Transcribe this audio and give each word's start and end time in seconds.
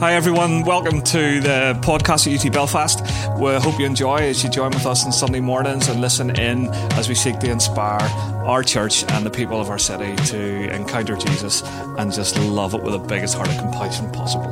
Hi, 0.00 0.14
everyone. 0.14 0.64
Welcome 0.64 1.02
to 1.02 1.40
the 1.40 1.78
podcast 1.80 2.26
at 2.26 2.44
UT 2.44 2.52
Belfast. 2.52 3.00
We 3.38 3.54
hope 3.54 3.78
you 3.78 3.86
enjoy 3.86 4.16
as 4.16 4.42
you 4.42 4.50
join 4.50 4.72
with 4.72 4.86
us 4.86 5.06
on 5.06 5.12
Sunday 5.12 5.38
mornings 5.38 5.86
and 5.88 6.00
listen 6.00 6.36
in 6.36 6.68
as 6.94 7.08
we 7.08 7.14
seek 7.14 7.38
to 7.38 7.50
inspire 7.50 8.02
our 8.44 8.64
church 8.64 9.04
and 9.12 9.24
the 9.24 9.30
people 9.30 9.60
of 9.60 9.70
our 9.70 9.78
city 9.78 10.16
to 10.30 10.74
encounter 10.74 11.16
Jesus 11.16 11.62
and 11.96 12.12
just 12.12 12.36
love 12.36 12.74
it 12.74 12.82
with 12.82 12.92
the 12.92 12.98
biggest 12.98 13.36
heart 13.36 13.48
of 13.48 13.56
compassion 13.58 14.10
possible. 14.10 14.50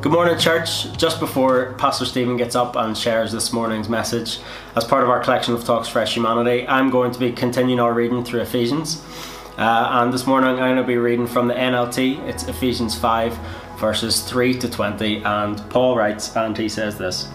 Good 0.00 0.12
morning, 0.12 0.36
church. 0.36 0.92
Just 0.98 1.20
before 1.20 1.74
Pastor 1.74 2.04
Stephen 2.04 2.36
gets 2.36 2.56
up 2.56 2.74
and 2.74 2.98
shares 2.98 3.30
this 3.30 3.52
morning's 3.52 3.88
message, 3.88 4.40
as 4.74 4.84
part 4.84 5.04
of 5.04 5.10
our 5.10 5.22
collection 5.22 5.54
of 5.54 5.64
talks, 5.64 5.88
Fresh 5.88 6.14
Humanity, 6.14 6.66
I'm 6.66 6.90
going 6.90 7.12
to 7.12 7.20
be 7.20 7.30
continuing 7.30 7.78
our 7.78 7.94
reading 7.94 8.24
through 8.24 8.40
Ephesians. 8.40 9.00
Uh, 9.56 10.02
and 10.02 10.12
this 10.12 10.26
morning 10.26 10.50
I'm 10.50 10.56
going 10.56 10.76
to 10.76 10.82
be 10.82 10.96
reading 10.96 11.28
from 11.28 11.46
the 11.46 11.54
NLT. 11.54 12.18
It's 12.26 12.48
Ephesians 12.48 12.98
5, 12.98 13.38
verses 13.78 14.20
3 14.22 14.58
to 14.58 14.68
20. 14.68 15.22
And 15.22 15.70
Paul 15.70 15.96
writes, 15.96 16.34
and 16.34 16.58
he 16.58 16.68
says 16.68 16.98
this 16.98 17.28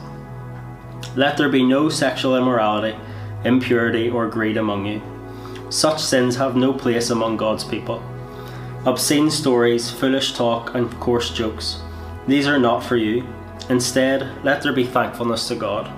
Let 1.16 1.38
there 1.38 1.48
be 1.48 1.64
no 1.64 1.88
sexual 1.88 2.36
immorality, 2.36 2.98
impurity, 3.46 4.10
or 4.10 4.28
greed 4.28 4.58
among 4.58 4.86
you. 4.86 5.02
Such 5.70 6.04
sins 6.04 6.36
have 6.36 6.58
no 6.58 6.74
place 6.74 7.10
among 7.10 7.38
God's 7.38 7.64
people. 7.64 8.04
Obscene 8.86 9.32
stories, 9.32 9.90
foolish 9.90 10.34
talk, 10.34 10.76
and 10.76 10.92
coarse 11.00 11.30
jokes. 11.30 11.82
These 12.28 12.48
are 12.48 12.60
not 12.60 12.84
for 12.84 12.98
you. 12.98 13.26
Instead, 13.70 14.44
let 14.44 14.62
there 14.62 14.74
be 14.74 14.86
thankfulness 14.86 15.48
to 15.48 15.56
God 15.56 15.90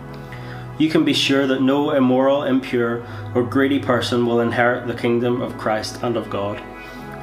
you 0.82 0.90
can 0.90 1.06
be 1.06 1.14
sure 1.14 1.46
that 1.46 1.62
no 1.62 1.92
immoral, 1.92 2.42
impure, 2.42 3.06
or 3.36 3.44
greedy 3.44 3.78
person 3.78 4.26
will 4.26 4.40
inherit 4.40 4.88
the 4.88 4.96
kingdom 4.96 5.40
of 5.40 5.56
Christ 5.56 6.02
and 6.02 6.18
of 6.18 6.28
God. 6.28 6.60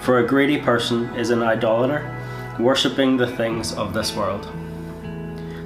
For 0.00 0.20
a 0.20 0.26
greedy 0.26 0.58
person 0.58 1.12
is 1.16 1.30
an 1.30 1.42
idolater, 1.42 2.14
worshipping 2.60 3.16
the 3.16 3.26
things 3.36 3.72
of 3.72 3.92
this 3.92 4.14
world. 4.14 4.48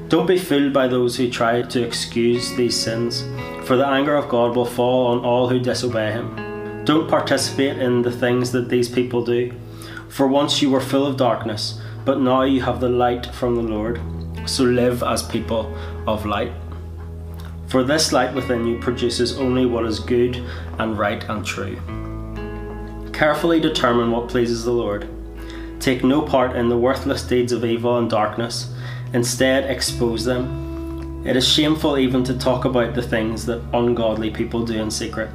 Don't 0.09 0.27
be 0.27 0.39
fooled 0.39 0.73
by 0.73 0.89
those 0.89 1.17
who 1.17 1.29
try 1.29 1.61
to 1.61 1.83
excuse 1.83 2.55
these 2.55 2.81
sins, 2.81 3.25
for 3.67 3.77
the 3.77 3.87
anger 3.87 4.17
of 4.17 4.31
God 4.31 4.57
will 4.57 4.65
fall 4.65 5.09
on 5.09 5.23
all 5.23 5.51
who 5.51 5.61
disobey 5.61 6.13
Him. 6.13 6.85
Don't 6.87 7.11
participate 7.11 7.77
in 7.77 8.01
the 8.01 8.11
things 8.11 8.53
that 8.53 8.71
these 8.71 8.89
people 8.89 9.23
do, 9.23 9.53
for 10.09 10.27
once 10.27 10.63
you 10.63 10.71
were 10.71 10.81
full 10.81 11.07
of 11.07 11.19
darkness, 11.19 11.79
but 12.07 12.21
now 12.21 12.43
you 12.43 12.63
have 12.63 12.81
the 12.81 12.89
light 12.89 13.27
from 13.35 13.55
the 13.55 13.63
Lord. 13.63 14.01
So 14.47 14.65
live 14.65 15.03
as 15.03 15.23
people 15.23 15.77
of 16.07 16.25
light. 16.25 16.53
For 17.73 17.83
this 17.83 18.13
light 18.13 18.35
within 18.35 18.67
you 18.67 18.79
produces 18.79 19.39
only 19.39 19.65
what 19.65 19.87
is 19.87 19.99
good 19.99 20.37
and 20.79 20.99
right 20.99 21.25
and 21.31 21.43
true. 21.43 21.79
Carefully 23.15 23.61
determine 23.61 24.11
what 24.11 24.29
pleases 24.29 24.63
the 24.63 24.73
Lord. 24.73 25.09
Take 25.81 26.05
no 26.05 26.21
part 26.21 26.55
in 26.55 26.69
the 26.69 26.77
worthless 26.77 27.23
deeds 27.23 27.51
of 27.51 27.65
evil 27.65 27.97
and 27.97 28.11
darkness, 28.11 28.71
instead, 29.15 29.71
expose 29.71 30.23
them. 30.23 31.25
It 31.27 31.35
is 31.35 31.49
shameful 31.49 31.97
even 31.97 32.23
to 32.25 32.39
talk 32.39 32.67
about 32.67 32.95
the 32.95 33.01
things 33.01 33.47
that 33.47 33.65
ungodly 33.73 34.31
people 34.31 34.67
do 34.67 34.79
in 34.79 34.91
secret, 34.91 35.31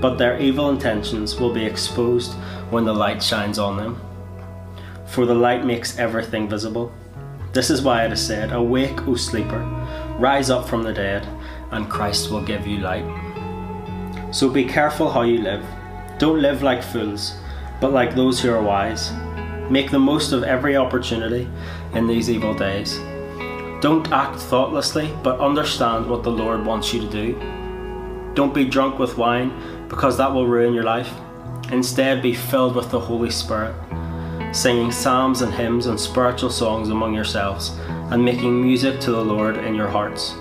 but 0.00 0.14
their 0.14 0.38
evil 0.38 0.70
intentions 0.70 1.40
will 1.40 1.52
be 1.52 1.64
exposed 1.64 2.34
when 2.70 2.84
the 2.84 2.94
light 2.94 3.20
shines 3.20 3.58
on 3.58 3.76
them. 3.76 4.00
For 5.06 5.26
the 5.26 5.34
light 5.34 5.66
makes 5.66 5.98
everything 5.98 6.48
visible. 6.48 6.92
This 7.52 7.68
is 7.68 7.82
why 7.82 8.04
it 8.04 8.12
is 8.12 8.24
said, 8.24 8.52
Awake, 8.52 9.08
O 9.08 9.16
sleeper, 9.16 9.64
rise 10.20 10.50
up 10.50 10.68
from 10.68 10.84
the 10.84 10.92
dead 10.92 11.26
and 11.70 11.88
Christ 11.88 12.30
will 12.30 12.42
give 12.42 12.66
you 12.66 12.78
light. 12.78 13.04
So 14.30 14.48
be 14.48 14.64
careful 14.64 15.10
how 15.10 15.22
you 15.22 15.38
live. 15.38 15.64
Don't 16.18 16.42
live 16.42 16.62
like 16.62 16.82
fools, 16.82 17.34
but 17.80 17.92
like 17.92 18.14
those 18.14 18.40
who 18.40 18.52
are 18.52 18.62
wise. 18.62 19.12
Make 19.70 19.90
the 19.90 19.98
most 19.98 20.32
of 20.32 20.42
every 20.42 20.76
opportunity 20.76 21.48
in 21.92 22.06
these 22.06 22.28
evil 22.28 22.54
days. 22.54 22.98
Don't 23.80 24.10
act 24.12 24.40
thoughtlessly, 24.40 25.14
but 25.22 25.40
understand 25.40 26.08
what 26.08 26.22
the 26.22 26.30
Lord 26.30 26.64
wants 26.64 26.92
you 26.92 27.00
to 27.00 27.10
do. 27.10 28.32
Don't 28.34 28.54
be 28.54 28.64
drunk 28.64 28.98
with 28.98 29.18
wine, 29.18 29.52
because 29.88 30.16
that 30.16 30.32
will 30.32 30.46
ruin 30.46 30.74
your 30.74 30.84
life. 30.84 31.12
Instead, 31.70 32.22
be 32.22 32.34
filled 32.34 32.74
with 32.74 32.90
the 32.90 33.00
Holy 33.00 33.30
Spirit, 33.30 33.74
singing 34.52 34.90
psalms 34.90 35.42
and 35.42 35.52
hymns 35.54 35.86
and 35.86 35.98
spiritual 35.98 36.50
songs 36.50 36.88
among 36.88 37.14
yourselves, 37.14 37.70
and 38.10 38.24
making 38.24 38.62
music 38.62 39.00
to 39.00 39.12
the 39.12 39.24
Lord 39.24 39.56
in 39.58 39.74
your 39.74 39.88
hearts 39.88 40.34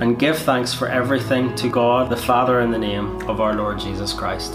and 0.00 0.18
give 0.18 0.38
thanks 0.38 0.72
for 0.72 0.88
everything 0.88 1.54
to 1.56 1.68
God 1.68 2.08
the 2.08 2.16
Father 2.16 2.60
in 2.60 2.70
the 2.70 2.78
name 2.78 3.20
of 3.28 3.40
our 3.40 3.54
Lord 3.54 3.78
Jesus 3.78 4.14
Christ. 4.14 4.54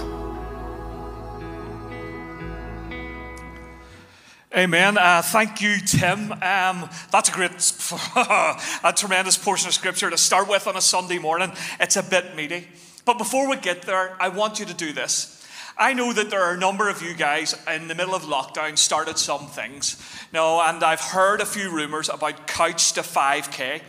Amen. 4.58 4.98
Uh, 4.98 5.22
thank 5.22 5.62
you, 5.62 5.78
Tim. 5.86 6.32
Um, 6.32 6.90
that's 7.12 7.30
a 7.30 7.32
great, 7.32 7.52
a 8.84 8.94
tremendous 8.96 9.38
portion 9.38 9.68
of 9.68 9.74
scripture 9.74 10.10
to 10.10 10.18
start 10.18 10.50
with 10.50 10.66
on 10.66 10.78
a 10.78 10.82
Sunday 10.82 11.20
morning. 11.20 11.52
It's 11.80 11.96
a 11.96 12.04
bit 12.04 12.36
meaty. 12.36 12.68
But 13.04 13.18
before 13.18 13.48
we 13.48 13.58
get 13.58 13.84
there, 13.84 14.16
I 14.20 14.30
want 14.30 14.60
you 14.60 14.66
to 14.66 14.74
do 14.74 14.94
this. 14.94 15.46
I 15.78 15.94
know 15.94 16.14
that 16.14 16.30
there 16.30 16.42
are 16.42 16.54
a 16.54 16.58
number 16.58 16.90
of 16.90 17.02
you 17.02 17.14
guys 17.14 17.54
in 17.68 17.90
the 17.90 17.96
middle 17.96 18.16
of 18.16 18.24
lockdown 18.24 18.78
started 18.78 19.18
some 19.18 19.48
things. 19.48 20.02
No, 20.32 20.62
and 20.62 20.82
I've 20.84 21.02
heard 21.02 21.42
a 21.42 21.46
few 21.46 21.70
rumors 21.70 22.08
about 22.08 22.48
couch 22.48 22.94
to 22.94 23.02
5K. 23.02 23.82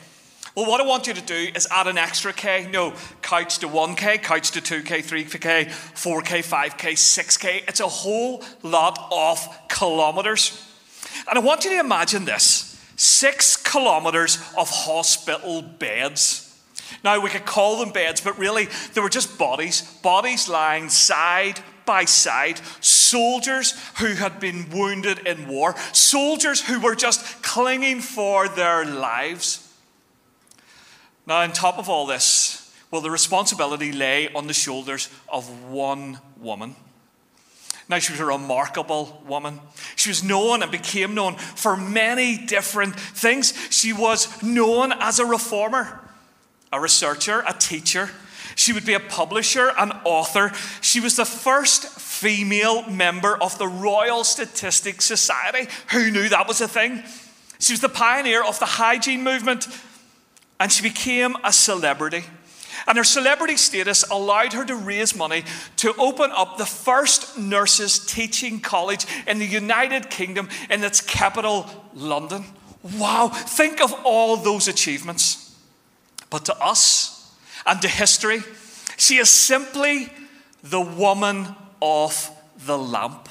Well, 0.56 0.65
what 0.65 0.81
I 0.81 0.84
want 0.84 1.06
you 1.06 1.12
to 1.12 1.21
do 1.21 1.49
is 1.55 1.69
add 1.71 1.87
an 1.87 1.99
extra 1.99 2.33
K. 2.33 2.67
No, 2.72 2.94
couch 3.21 3.59
to 3.59 3.69
1K, 3.69 4.22
couch 4.22 4.53
to 4.53 4.62
2K, 4.62 5.05
3K, 5.05 5.67
4K, 5.67 6.39
5K, 6.43 6.93
6K. 6.93 7.69
It's 7.69 7.81
a 7.81 7.87
whole 7.87 8.43
lot 8.62 9.06
of 9.12 9.47
kilometres. 9.69 10.67
And 11.28 11.39
I 11.39 11.43
want 11.43 11.65
you 11.65 11.72
to 11.72 11.81
imagine 11.81 12.25
this 12.25 12.83
six 12.97 13.59
kilometres 13.59 14.37
of 14.56 14.71
hospital 14.71 15.61
beds. 15.61 16.59
Now, 17.05 17.21
we 17.21 17.28
could 17.28 17.44
call 17.44 17.78
them 17.78 17.91
beds, 17.91 18.23
but 18.23 18.38
really, 18.38 18.69
they 18.94 19.03
were 19.03 19.11
just 19.11 19.37
bodies, 19.37 19.83
bodies 20.03 20.49
lying 20.49 20.88
side 20.88 21.61
by 21.84 22.06
side, 22.06 22.62
soldiers 22.81 23.75
who 23.99 24.15
had 24.15 24.41
been 24.41 24.71
wounded 24.71 25.27
in 25.27 25.49
war, 25.49 25.75
soldiers 25.93 26.67
who 26.67 26.81
were 26.81 26.94
just 26.94 27.43
clinging 27.43 28.00
for 28.00 28.49
their 28.49 28.87
lives. 28.87 29.66
Now, 31.26 31.38
on 31.38 31.53
top 31.53 31.78
of 31.78 31.88
all 31.88 32.06
this, 32.06 32.72
well, 32.91 33.00
the 33.00 33.10
responsibility 33.10 33.92
lay 33.92 34.32
on 34.32 34.47
the 34.47 34.54
shoulders 34.54 35.09
of 35.28 35.64
one 35.64 36.20
woman. 36.38 36.76
Now, 37.88 37.98
she 37.98 38.12
was 38.12 38.20
a 38.20 38.25
remarkable 38.25 39.22
woman. 39.26 39.60
She 39.94 40.09
was 40.09 40.22
known 40.22 40.62
and 40.62 40.70
became 40.70 41.14
known 41.14 41.37
for 41.37 41.76
many 41.76 42.37
different 42.37 42.98
things. 42.98 43.54
She 43.70 43.92
was 43.92 44.42
known 44.42 44.92
as 44.92 45.19
a 45.19 45.26
reformer, 45.26 46.00
a 46.72 46.81
researcher, 46.81 47.44
a 47.47 47.53
teacher. 47.53 48.10
She 48.56 48.72
would 48.72 48.87
be 48.87 48.94
a 48.94 49.00
publisher, 49.00 49.72
an 49.78 49.93
author. 50.04 50.53
She 50.81 51.00
was 51.00 51.16
the 51.16 51.25
first 51.25 51.87
female 51.87 52.88
member 52.88 53.37
of 53.41 53.58
the 53.58 53.69
Royal 53.69 54.25
Statistics 54.25 55.04
Society. 55.04 55.69
Who 55.93 56.10
knew 56.10 56.28
that 56.28 56.48
was 56.48 56.60
a 56.60 56.69
thing? 56.69 57.04
She 57.58 57.72
was 57.72 57.81
the 57.81 57.88
pioneer 57.88 58.44
of 58.44 58.58
the 58.58 58.66
hygiene 58.66 59.22
movement 59.22 59.69
and 60.59 60.72
she 60.72 60.83
became 60.83 61.37
a 61.44 61.53
celebrity. 61.53 62.25
And 62.87 62.99
her 62.99 63.05
celebrity 63.05 63.56
status 63.56 64.05
allowed 64.11 64.53
her 64.53 64.65
to 64.65 64.77
raise 64.77 65.17
money 65.17 65.44
to 65.78 65.94
open 65.97 66.31
up 66.33 66.59
the 66.59 66.67
first 66.67 67.39
nurses 67.39 67.99
teaching 67.99 68.61
college 68.61 69.06
in 69.27 69.39
the 69.39 69.47
United 69.47 70.11
Kingdom 70.11 70.49
in 70.71 70.84
its 70.84 71.00
capital, 71.00 71.69
London. 71.94 72.44
Wow, 72.99 73.28
think 73.28 73.81
of 73.81 73.93
all 74.05 74.37
those 74.37 74.69
achievements. 74.69 75.56
But 76.31 76.44
to 76.47 76.56
us 76.62 77.34
and 77.65 77.81
to 77.83 77.88
history, 77.88 78.41
she 78.97 79.17
is 79.17 79.31
simply 79.31 80.12
the 80.62 80.81
woman 80.81 81.49
of 81.82 82.31
the 82.67 82.79
lamp. 82.79 83.29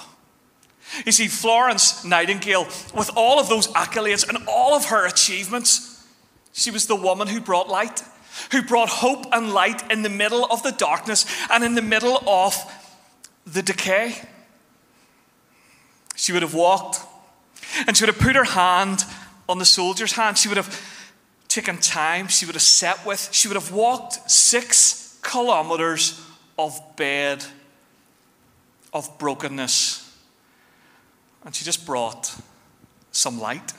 You 1.06 1.12
see, 1.12 1.28
Florence 1.28 2.06
Nightingale, 2.06 2.66
with 2.94 3.10
all 3.16 3.40
of 3.40 3.50
those 3.50 3.68
accolades 3.70 4.28
and 4.28 4.38
all 4.48 4.76
of 4.76 4.86
her 4.86 5.06
achievements, 5.06 5.95
she 6.58 6.72
was 6.72 6.88
the 6.88 6.96
woman 6.96 7.28
who 7.28 7.42
brought 7.42 7.68
light, 7.68 8.02
who 8.54 8.64
brought 8.64 8.88
hope 8.88 9.26
and 9.34 9.54
light 9.54 9.92
in 9.92 10.04
the 10.04 10.10
middle 10.10 10.46
of 10.46 10.64
the 10.64 10.72
darkness 10.72 11.26
and 11.52 11.66
in 11.66 11.76
the 11.76 11.82
middle 11.82 12.18
of 12.30 12.56
the 13.46 13.62
decay. 13.62 14.16
She 16.16 16.32
would 16.32 16.44
have 16.44 16.54
walked 16.54 17.02
and 17.86 17.98
she 17.98 18.06
would 18.06 18.16
have 18.16 18.24
put 18.24 18.38
her 18.38 18.46
hand 18.46 19.04
on 19.50 19.58
the 19.58 19.66
soldier's 19.66 20.14
hand. 20.14 20.38
She 20.38 20.48
would 20.48 20.56
have 20.56 20.82
taken 21.50 21.78
time. 21.78 22.30
She 22.30 22.46
would 22.46 22.56
have 22.56 22.62
sat 22.62 23.06
with. 23.06 23.34
She 23.34 23.50
would 23.50 23.56
have 23.56 23.74
walked 23.74 24.32
six 24.32 25.20
kilometers 25.24 26.26
of 26.58 26.80
bed 26.96 27.44
of 28.94 29.20
brokenness. 29.20 30.10
And 31.44 31.54
she 31.54 31.66
just 31.66 31.86
brought 31.86 32.34
some 33.12 33.42
light. 33.42 33.74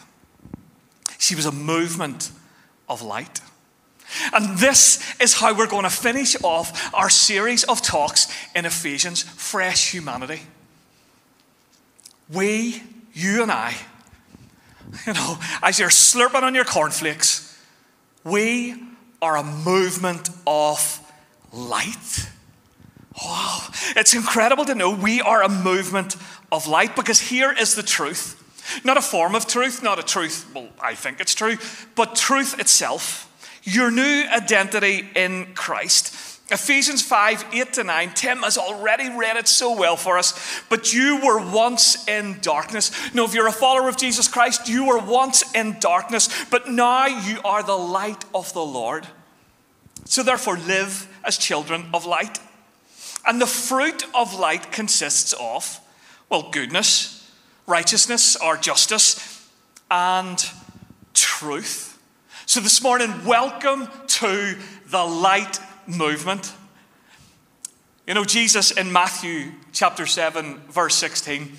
She 1.19 1.35
was 1.35 1.47
a 1.47 1.53
movement 1.53 2.31
of 2.89 3.03
light. 3.03 3.41
And 4.33 4.59
this 4.59 5.03
is 5.21 5.35
how 5.35 5.57
we're 5.57 5.67
going 5.67 5.83
to 5.83 5.91
finish 5.91 6.37
off 6.43 6.95
our 6.95 7.11
series 7.11 7.65
of 7.65 7.83
talks 7.83 8.29
in 8.55 8.65
Ephesians 8.65 9.23
Fresh 9.23 9.93
Humanity. 9.93 10.43
we, 12.33 12.83
you 13.13 13.43
and 13.43 13.51
I, 13.51 13.75
you 15.07 15.13
know, 15.13 15.39
as 15.63 15.79
you're 15.79 15.89
slurping 15.89 16.43
on 16.43 16.55
your 16.55 16.65
cornflakes, 16.65 17.59
we 18.25 18.75
are 19.23 19.37
a 19.37 19.43
movement 19.43 20.31
of 20.47 21.01
light. 21.53 22.29
Wow, 23.25 23.69
it's 23.97 24.15
incredible 24.15 24.65
to 24.67 24.75
know 24.75 24.91
we 24.91 25.21
are 25.21 25.43
a 25.43 25.49
movement 25.49 26.17
of 26.53 26.67
light 26.67 26.95
because 26.95 27.19
here 27.19 27.53
is 27.53 27.75
the 27.75 27.83
truth. 27.83 28.36
Not 28.85 28.97
a 28.97 29.03
form 29.03 29.35
of 29.35 29.47
truth, 29.47 29.83
not 29.83 29.99
a 29.99 30.03
truth, 30.03 30.51
well, 30.55 30.69
I 30.81 30.95
think 30.95 31.21
it's 31.21 31.35
true, 31.35 31.57
but 31.95 32.15
truth 32.15 32.59
itself. 32.59 33.25
Your 33.63 33.91
new 33.91 34.25
identity 34.31 35.09
in 35.15 35.55
Christ. 35.55 36.27
Ephesians 36.49 37.03
5 37.03 37.45
8 37.53 37.73
to 37.73 37.85
9. 37.85 38.11
Tim 38.15 38.39
has 38.39 38.57
already 38.57 39.11
read 39.11 39.37
it 39.37 39.49
so 39.49 39.77
well 39.77 39.97
for 39.97 40.17
us. 40.17 40.63
But 40.69 40.93
you 40.93 41.21
were 41.25 41.41
once 41.41 42.07
in 42.07 42.39
darkness. 42.41 42.93
No, 43.13 43.25
if 43.25 43.35
you're 43.35 43.49
a 43.49 43.53
follower 43.53 43.89
of 43.89 43.97
Jesus 43.97 44.29
Christ, 44.29 44.69
you 44.69 44.87
were 44.87 44.99
once 44.99 45.53
in 45.55 45.79
darkness, 45.81 46.29
but 46.51 46.71
now 46.71 47.07
you 47.07 47.41
are 47.45 47.65
the 47.65 47.77
light 47.77 48.25
of 48.33 48.53
the 48.53 48.65
Lord. 48.65 49.09
So 50.05 50.23
therefore, 50.23 50.57
live 50.57 51.09
as 51.25 51.37
children 51.37 51.87
of 51.93 52.07
light. 52.07 52.39
And 53.27 53.41
the 53.41 53.47
fruit 53.47 54.05
of 54.15 54.39
light 54.39 54.71
consists 54.71 55.33
of, 55.33 55.81
well, 56.31 56.49
goodness, 56.53 57.16
righteousness 57.67 58.37
or 58.37 58.57
justice, 58.57 59.49
and 59.91 60.45
truth. 61.15 61.99
So 62.47 62.61
this 62.61 62.83
morning, 62.83 63.25
welcome 63.25 63.89
to 64.07 64.57
the 64.87 65.05
light 65.05 65.59
movement. 65.87 66.53
You 68.07 68.15
know, 68.15 68.25
Jesus 68.25 68.71
in 68.71 68.93
Matthew 68.93 69.53
chapter 69.73 70.07
7, 70.07 70.61
verse 70.69 70.95
16, 70.95 71.53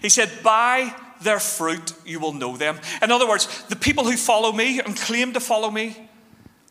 he 0.00 0.08
said, 0.08 0.30
By 0.44 0.94
their 1.22 1.40
fruit 1.40 1.92
you 2.06 2.20
will 2.20 2.32
know 2.32 2.56
them. 2.56 2.78
In 3.02 3.10
other 3.10 3.28
words, 3.28 3.64
the 3.64 3.76
people 3.76 4.04
who 4.04 4.16
follow 4.16 4.52
me 4.52 4.80
and 4.80 4.96
claim 4.96 5.32
to 5.32 5.40
follow 5.40 5.70
me, 5.70 6.08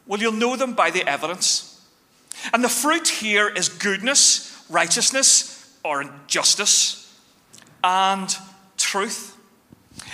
well, 0.07 0.21
you'll 0.21 0.31
know 0.31 0.55
them 0.55 0.73
by 0.73 0.91
the 0.91 1.07
evidence. 1.07 1.85
And 2.53 2.63
the 2.63 2.69
fruit 2.69 3.07
here 3.07 3.49
is 3.49 3.69
goodness, 3.69 4.65
righteousness, 4.69 5.77
or 5.83 6.09
justice, 6.27 6.97
and 7.83 8.33
truth. 8.91 9.37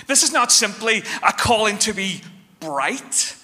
This 0.06 0.22
is 0.22 0.32
not 0.32 0.52
simply 0.52 1.02
a 1.26 1.32
calling 1.32 1.78
to 1.78 1.92
be 1.92 2.22
bright. 2.60 3.34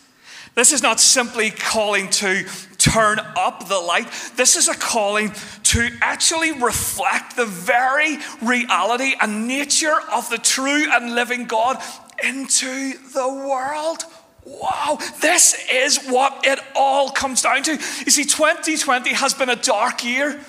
This 0.54 0.70
is 0.70 0.80
not 0.80 1.00
simply 1.00 1.50
calling 1.50 2.08
to 2.10 2.44
turn 2.78 3.18
up 3.18 3.68
the 3.68 3.80
light. 3.80 4.06
This 4.36 4.54
is 4.54 4.68
a 4.68 4.74
calling 4.74 5.32
to 5.64 5.90
actually 6.00 6.52
reflect 6.52 7.34
the 7.34 7.46
very 7.46 8.18
reality 8.42 9.14
and 9.20 9.48
nature 9.48 9.96
of 10.12 10.30
the 10.30 10.38
true 10.38 10.86
and 10.92 11.16
living 11.16 11.46
God 11.46 11.82
into 12.22 12.92
the 13.12 13.28
world. 13.28 14.04
Wow, 14.44 14.98
this 15.20 15.56
is 15.68 16.06
what 16.06 16.46
it 16.46 16.60
all 16.76 17.10
comes 17.10 17.42
down 17.42 17.64
to. 17.64 17.72
You 17.72 17.78
see, 18.12 18.24
2020 18.24 19.14
has 19.14 19.34
been 19.34 19.48
a 19.48 19.56
dark 19.56 20.04
year. 20.04 20.40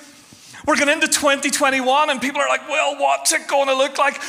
We're 0.67 0.77
going 0.77 0.89
into 0.89 1.07
2021, 1.07 2.11
and 2.11 2.21
people 2.21 2.41
are 2.41 2.49
like, 2.49 2.69
well, 2.69 2.99
what's 2.99 3.31
it 3.33 3.47
going 3.47 3.67
to 3.67 3.75
look 3.75 3.97
like? 3.97 4.21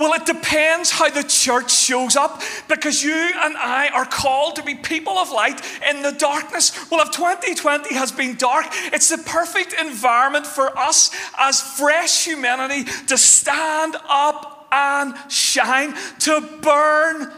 Well, 0.00 0.14
it 0.14 0.26
depends 0.26 0.90
how 0.90 1.10
the 1.10 1.22
church 1.22 1.70
shows 1.70 2.16
up 2.16 2.42
because 2.68 3.04
you 3.04 3.14
and 3.14 3.56
I 3.56 3.90
are 3.90 4.06
called 4.06 4.56
to 4.56 4.64
be 4.64 4.74
people 4.74 5.18
of 5.18 5.30
light 5.30 5.60
in 5.88 6.02
the 6.02 6.12
darkness. 6.12 6.90
Well, 6.90 7.02
if 7.02 7.12
2020 7.12 7.94
has 7.94 8.10
been 8.10 8.36
dark, 8.36 8.66
it's 8.92 9.10
the 9.10 9.18
perfect 9.18 9.74
environment 9.74 10.46
for 10.46 10.76
us 10.76 11.10
as 11.38 11.60
fresh 11.60 12.24
humanity 12.24 12.90
to 13.06 13.16
stand 13.18 13.94
up 14.08 14.68
and 14.72 15.14
shine, 15.30 15.94
to 16.20 16.40
burn 16.62 17.30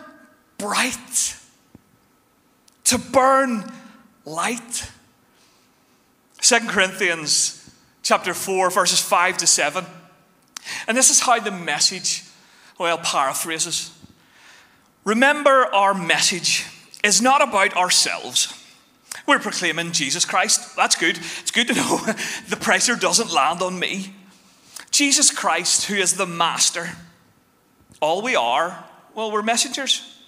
bright 0.56 1.36
to 2.92 2.98
burn 2.98 3.64
light. 4.26 4.90
2 6.42 6.58
Corinthians 6.68 7.70
chapter 8.02 8.34
4, 8.34 8.68
verses 8.70 9.00
5 9.00 9.38
to 9.38 9.46
7. 9.46 9.86
And 10.86 10.94
this 10.94 11.08
is 11.08 11.20
how 11.20 11.40
the 11.40 11.50
message, 11.50 12.22
well, 12.82 12.98
paraphrases. 12.98 13.96
Remember, 15.04 15.66
our 15.72 15.94
message 15.94 16.66
is 17.04 17.22
not 17.22 17.40
about 17.40 17.76
ourselves. 17.76 18.58
We're 19.24 19.38
proclaiming 19.38 19.92
Jesus 19.92 20.24
Christ. 20.24 20.74
That's 20.74 20.96
good. 20.96 21.16
It's 21.16 21.52
good 21.52 21.68
to 21.68 21.74
know 21.74 21.96
the 22.48 22.58
pressure 22.60 22.96
doesn't 22.96 23.32
land 23.32 23.62
on 23.62 23.78
me. 23.78 24.16
Jesus 24.90 25.30
Christ, 25.30 25.86
who 25.86 25.94
is 25.94 26.14
the 26.14 26.26
Master. 26.26 26.90
All 28.00 28.20
we 28.20 28.34
are, 28.34 28.84
well, 29.14 29.30
we're 29.30 29.42
messengers, 29.42 30.18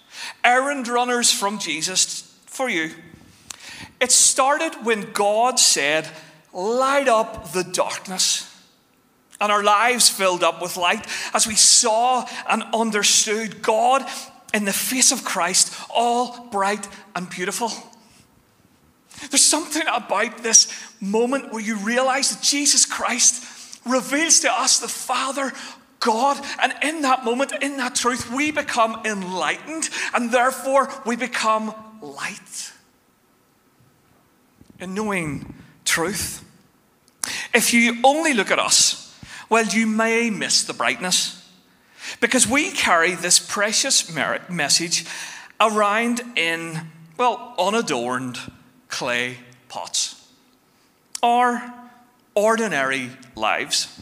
errand 0.44 0.86
runners 0.86 1.32
from 1.32 1.58
Jesus 1.58 2.38
for 2.46 2.68
you. 2.68 2.92
It 4.00 4.12
started 4.12 4.84
when 4.84 5.10
God 5.12 5.58
said, 5.58 6.08
Light 6.52 7.08
up 7.08 7.50
the 7.50 7.64
darkness. 7.64 8.48
And 9.40 9.50
our 9.50 9.62
lives 9.62 10.08
filled 10.08 10.42
up 10.42 10.62
with 10.62 10.76
light 10.76 11.06
as 11.34 11.46
we 11.46 11.56
saw 11.56 12.26
and 12.48 12.62
understood 12.72 13.62
God 13.62 14.06
in 14.52 14.64
the 14.64 14.72
face 14.72 15.10
of 15.10 15.24
Christ, 15.24 15.74
all 15.90 16.48
bright 16.50 16.88
and 17.16 17.28
beautiful. 17.28 17.72
There's 19.30 19.44
something 19.44 19.82
about 19.92 20.38
this 20.38 20.72
moment 21.00 21.52
where 21.52 21.62
you 21.62 21.76
realize 21.76 22.34
that 22.34 22.42
Jesus 22.42 22.86
Christ 22.86 23.80
reveals 23.84 24.40
to 24.40 24.52
us 24.52 24.78
the 24.78 24.88
Father 24.88 25.52
God. 26.00 26.44
And 26.60 26.74
in 26.82 27.02
that 27.02 27.24
moment, 27.24 27.52
in 27.60 27.76
that 27.78 27.94
truth, 27.94 28.30
we 28.30 28.50
become 28.50 29.00
enlightened 29.04 29.88
and 30.14 30.30
therefore 30.30 30.88
we 31.04 31.16
become 31.16 31.74
light 32.00 32.72
in 34.78 34.94
knowing 34.94 35.54
truth. 35.84 36.44
If 37.54 37.72
you 37.72 38.00
only 38.04 38.34
look 38.34 38.50
at 38.50 38.58
us, 38.58 39.03
well, 39.54 39.66
you 39.66 39.86
may 39.86 40.30
miss 40.30 40.64
the 40.64 40.72
brightness 40.72 41.48
because 42.20 42.44
we 42.44 42.72
carry 42.72 43.14
this 43.14 43.38
precious 43.38 44.12
message 44.48 45.04
around 45.60 46.20
in, 46.34 46.80
well, 47.16 47.54
unadorned 47.56 48.36
clay 48.88 49.36
pots. 49.68 50.28
Our 51.22 51.72
ordinary 52.34 53.10
lives. 53.36 53.96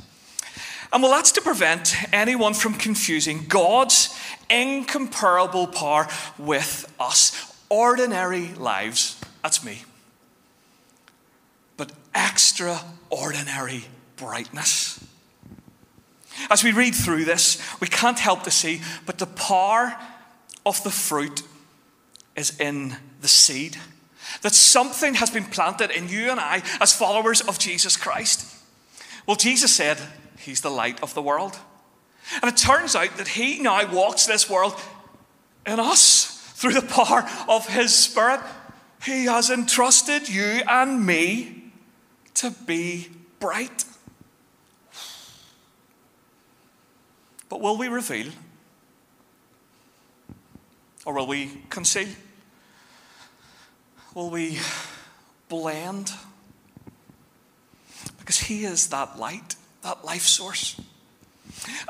And 0.91 1.03
well, 1.03 1.13
that's 1.13 1.33
to 1.33 1.43
prevent 1.43 1.97
anyone 2.15 2.55
from 2.55 2.73
confusing 2.73 3.45
God's 3.47 4.19
incomparable 4.49 5.67
power 5.67 6.09
with 6.39 6.91
us 6.99 7.55
ordinary 7.69 8.55
lives. 8.55 9.21
That's 9.43 9.63
me. 9.63 9.83
But 11.77 11.93
extraordinary 12.15 13.85
brightness. 14.17 15.12
As 16.51 16.65
we 16.65 16.73
read 16.73 16.95
through 16.95 17.25
this, 17.25 17.63
we 17.81 17.89
can't 17.89 18.19
help 18.19 18.43
to 18.45 18.51
see, 18.51 18.81
but 19.07 19.19
the 19.19 19.27
power 19.27 19.97
of 20.65 20.83
the 20.83 20.91
fruit 20.91 21.43
is 22.37 22.59
in 22.59 22.97
the 23.21 23.29
seed. 23.29 23.77
That 24.43 24.55
something 24.55 25.15
has 25.15 25.31
been 25.31 25.45
planted 25.45 25.91
in 25.91 26.09
you 26.09 26.31
and 26.31 26.41
I 26.41 26.63
as 26.81 26.95
followers 26.95 27.41
of 27.43 27.59
Jesus 27.59 27.97
Christ. 27.97 28.47
Well, 29.27 29.37
Jesus 29.37 29.75
said 29.75 29.99
he's 30.39 30.61
the 30.61 30.71
light 30.71 31.03
of 31.03 31.15
the 31.15 31.23
world. 31.23 31.59
And 32.41 32.51
it 32.51 32.57
turns 32.57 32.97
out 32.97 33.17
that 33.19 33.29
he 33.29 33.61
now 33.61 33.93
walks 33.93 34.27
this 34.27 34.49
world 34.49 34.81
in 35.67 35.79
us 35.79 36.33
through 36.63 36.75
the 36.75 36.83
power 36.83 37.29
of 37.49 37.67
His 37.67 37.93
Spirit, 37.93 38.41
He 39.05 39.25
has 39.25 39.51
entrusted 39.51 40.29
you 40.29 40.63
and 40.69 41.05
me 41.05 41.73
to 42.35 42.51
be 42.51 43.09
bright. 43.41 43.85
But 47.53 47.61
will 47.61 47.77
we 47.77 47.89
reveal? 47.89 48.29
Or 51.05 51.13
will 51.13 51.27
we 51.27 51.51
conceal? 51.69 52.09
Will 54.15 54.31
we 54.31 54.59
blend? 55.51 56.15
Because 58.19 58.39
He 58.39 58.65
is 58.65 58.87
that 58.89 59.19
light, 59.19 59.57
that 59.83 60.03
life 60.03 60.23
source. 60.23 60.81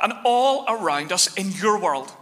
And 0.02 0.12
all 0.24 0.64
around 0.68 1.12
us 1.12 1.32
in 1.34 1.52
your 1.52 1.78
world, 1.78 2.12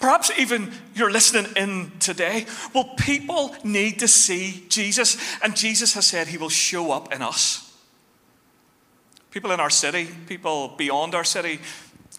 Perhaps 0.00 0.32
even 0.38 0.72
you're 0.94 1.12
listening 1.12 1.52
in 1.56 1.92
today. 2.00 2.46
Well, 2.74 2.94
people 2.96 3.54
need 3.62 3.98
to 3.98 4.08
see 4.08 4.64
Jesus, 4.70 5.18
and 5.42 5.54
Jesus 5.54 5.92
has 5.92 6.06
said 6.06 6.26
he 6.26 6.38
will 6.38 6.48
show 6.48 6.90
up 6.90 7.12
in 7.14 7.20
us. 7.20 7.66
People 9.30 9.52
in 9.52 9.60
our 9.60 9.70
city, 9.70 10.08
people 10.26 10.68
beyond 10.78 11.14
our 11.14 11.22
city, 11.22 11.60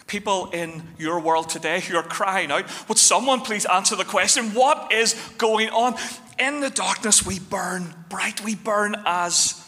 people 0.07 0.49
in 0.51 0.83
your 0.97 1.19
world 1.19 1.49
today 1.49 1.81
who 1.81 1.97
are 1.97 2.03
crying 2.03 2.51
out, 2.51 2.65
Would 2.87 2.97
someone 2.97 3.41
please 3.41 3.65
answer 3.65 3.95
the 3.95 4.05
question, 4.05 4.53
What 4.53 4.91
is 4.91 5.13
going 5.37 5.69
on? 5.69 5.95
In 6.39 6.59
the 6.59 6.69
darkness, 6.69 7.25
we 7.25 7.39
burn 7.39 7.93
bright, 8.09 8.43
we 8.43 8.55
burn 8.55 8.95
as 9.05 9.63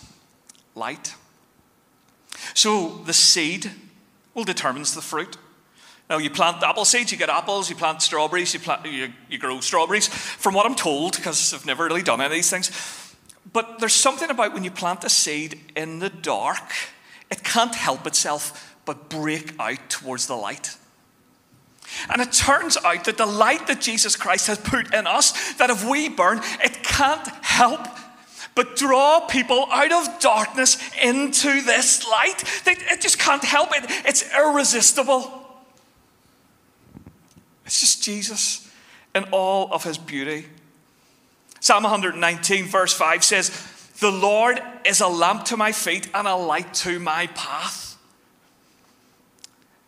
light. 0.76 1.16
So 2.54 3.02
the 3.06 3.14
seed 3.14 3.72
will 4.34 4.44
determine 4.44 4.84
the 4.84 5.02
fruit. 5.02 5.38
Now, 6.10 6.18
you 6.18 6.32
plant 6.32 6.64
apple 6.64 6.86
seeds, 6.86 7.12
you 7.12 7.18
get 7.18 7.30
apples, 7.30 7.70
you 7.70 7.76
plant 7.76 8.02
strawberries, 8.02 8.54
you, 8.54 8.60
plant, 8.60 8.86
you, 8.86 9.14
you 9.30 9.38
grow 9.38 9.60
strawberries, 9.60 10.08
from 10.08 10.56
what 10.56 10.66
I'm 10.66 10.74
told, 10.76 11.16
because 11.16 11.54
I've 11.54 11.68
never 11.68 11.86
really 11.86 12.02
done 12.02 12.20
any 12.20 12.26
of 12.26 12.32
these 12.32 12.50
things. 12.50 12.72
But 13.52 13.80
there's 13.80 13.94
something 13.94 14.30
about 14.30 14.54
when 14.54 14.64
you 14.64 14.72
plant 14.72 15.04
a 15.04 15.10
seed 15.10 15.60
in 15.76 16.00
the 16.00 16.10
dark, 16.10 16.72
it 17.30 17.44
can't 17.44 17.76
help 17.76 18.08
itself 18.08 18.76
but 18.86 19.10
break 19.10 19.54
out 19.60 19.90
towards 19.90 20.28
the 20.28 20.36
light. 20.36 20.76
And 22.10 22.22
it 22.22 22.32
turns 22.32 22.78
out 22.78 23.06
that 23.06 23.18
the 23.18 23.26
light 23.26 23.68
that 23.68 23.82
Jesus 23.82 24.16
Christ 24.16 24.48
has 24.48 24.58
put 24.58 24.94
in 24.94 25.08
us, 25.08 25.54
that 25.54 25.70
if 25.70 25.88
we 25.88 26.10
burn, 26.10 26.40
it 26.64 26.84
can't 26.84 27.28
help 27.44 27.88
but 28.56 28.76
draw 28.76 29.22
people 29.22 29.68
out 29.72 29.92
of 29.92 30.20
darkness 30.20 30.78
into 31.02 31.62
this 31.62 32.06
light. 32.08 32.44
It 32.66 33.02
just 33.02 33.18
can't 33.18 33.44
help 33.44 33.70
it. 33.72 33.86
It's 34.06 34.24
irresistible. 34.36 35.48
It's 37.66 37.80
just 37.80 38.04
Jesus 38.04 38.70
in 39.16 39.26
all 39.32 39.72
of 39.72 39.84
his 39.84 39.98
beauty. 39.98 40.48
Psalm 41.60 41.84
119, 41.84 42.66
verse 42.66 42.94
5 42.94 43.24
says, 43.24 43.50
The 44.00 44.12
Lord 44.12 44.62
is 44.86 45.02
a 45.02 45.08
lamp 45.08 45.46
to 45.46 45.58
my 45.58 45.72
feet 45.72 46.10
and 46.14 46.28
a 46.28 46.36
light 46.36 46.74
to 46.76 47.00
my 47.00 47.28
path. 47.28 47.89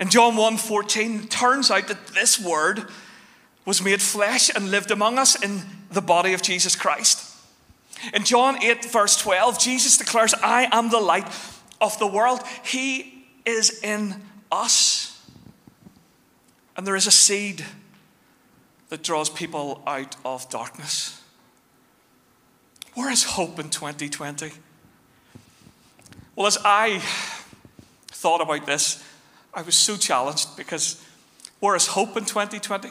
In 0.02 0.10
John 0.10 0.36
1 0.36 0.58
14, 0.58 1.28
turns 1.28 1.70
out 1.70 1.88
that 1.88 2.08
this 2.08 2.40
word 2.40 2.90
was 3.66 3.84
made 3.84 4.02
flesh 4.02 4.50
and 4.54 4.72
lived 4.72 4.90
among 4.90 5.20
us 5.20 5.42
in 5.42 5.62
the 5.92 6.02
body 6.02 6.34
of 6.34 6.42
Jesus 6.42 6.76
Christ. 6.76 7.28
In 8.12 8.24
John 8.24 8.62
8, 8.64 8.86
verse 8.86 9.16
12, 9.16 9.60
Jesus 9.60 9.98
declares, 9.98 10.34
I 10.34 10.68
am 10.72 10.90
the 10.90 11.00
light 11.00 11.28
of 11.80 12.00
the 12.00 12.08
world. 12.08 12.42
He 12.66 13.28
is 13.46 13.80
in 13.84 14.16
us. 14.52 15.24
And 16.76 16.88
there 16.88 16.96
is 16.96 17.06
a 17.06 17.12
seed 17.12 17.64
that 18.90 19.04
draws 19.04 19.30
people 19.30 19.84
out 19.86 20.16
of 20.26 20.50
darkness. 20.50 21.22
Where 22.96 23.12
is 23.12 23.24
hope 23.24 23.60
in 23.60 23.70
2020? 23.70 24.52
Well, 26.36 26.48
as 26.48 26.58
I 26.66 27.00
thought 28.08 28.42
about 28.42 28.66
this, 28.66 29.04
I 29.54 29.62
was 29.62 29.76
so 29.76 29.98
challenged 29.98 30.56
because 30.56 31.04
where 31.60 31.76
is 31.76 31.88
hope 31.88 32.18
in 32.18 32.26
2020? 32.26 32.90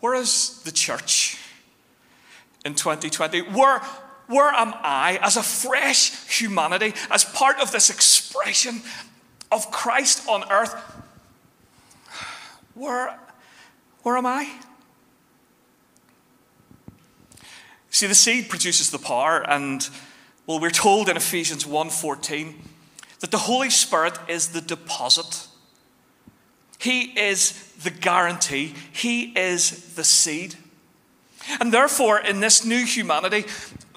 Where 0.00 0.14
is 0.14 0.60
the 0.62 0.72
church 0.72 1.38
in 2.64 2.74
2020? 2.74 3.42
Where, 3.42 3.78
where 4.26 4.52
am 4.52 4.74
I 4.82 5.18
as 5.22 5.36
a 5.36 5.42
fresh 5.42 6.26
humanity, 6.28 6.94
as 7.10 7.24
part 7.24 7.60
of 7.60 7.72
this 7.72 7.90
expression 7.90 8.82
of 9.52 9.70
Christ 9.70 10.28
on 10.28 10.50
earth? 10.50 10.74
Where, 12.74 13.18
where 14.02 14.16
am 14.16 14.26
I? 14.26 14.50
See, 17.90 18.06
the 18.06 18.14
seed 18.14 18.50
produces 18.50 18.90
the 18.90 18.98
power, 18.98 19.48
and 19.48 19.88
well, 20.46 20.60
we're 20.60 20.70
told 20.70 21.08
in 21.08 21.16
Ephesians 21.16 21.64
1:14 21.64 22.54
that 23.20 23.30
the 23.30 23.38
Holy 23.38 23.70
Spirit 23.70 24.18
is 24.28 24.48
the 24.48 24.60
deposit. 24.60 25.46
He 26.78 27.18
is 27.18 27.72
the 27.82 27.90
guarantee. 27.90 28.74
He 28.92 29.36
is 29.38 29.94
the 29.94 30.04
seed. 30.04 30.56
And 31.60 31.72
therefore, 31.72 32.20
in 32.20 32.40
this 32.40 32.64
new 32.64 32.84
humanity, 32.84 33.44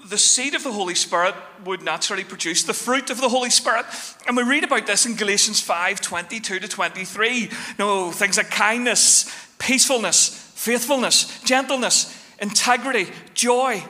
the 0.10 0.18
seed 0.18 0.56
of 0.56 0.64
the 0.64 0.72
Holy 0.72 0.96
Spirit 0.96 1.36
would 1.66 1.84
naturally 1.84 2.24
produce 2.24 2.64
the 2.64 2.74
fruit 2.74 3.10
of 3.10 3.22
the 3.22 3.30
Holy 3.30 3.50
Spirit. 3.50 3.86
And 4.28 4.36
we 4.36 4.44
read 4.44 4.64
about 4.64 4.88
this 4.88 5.06
in 5.06 5.16
Galatians 5.16 5.62
5 5.62 6.02
22 6.02 6.60
to 6.60 6.68
23. 6.68 7.38
You 7.38 7.50
know, 7.78 8.12
things 8.12 8.38
like 8.38 8.50
kindness, 8.50 9.26
peacefulness, 9.60 10.52
faithfulness, 10.56 11.42
gentleness, 11.44 12.16
integrity, 12.42 13.12
joy, 13.34 13.84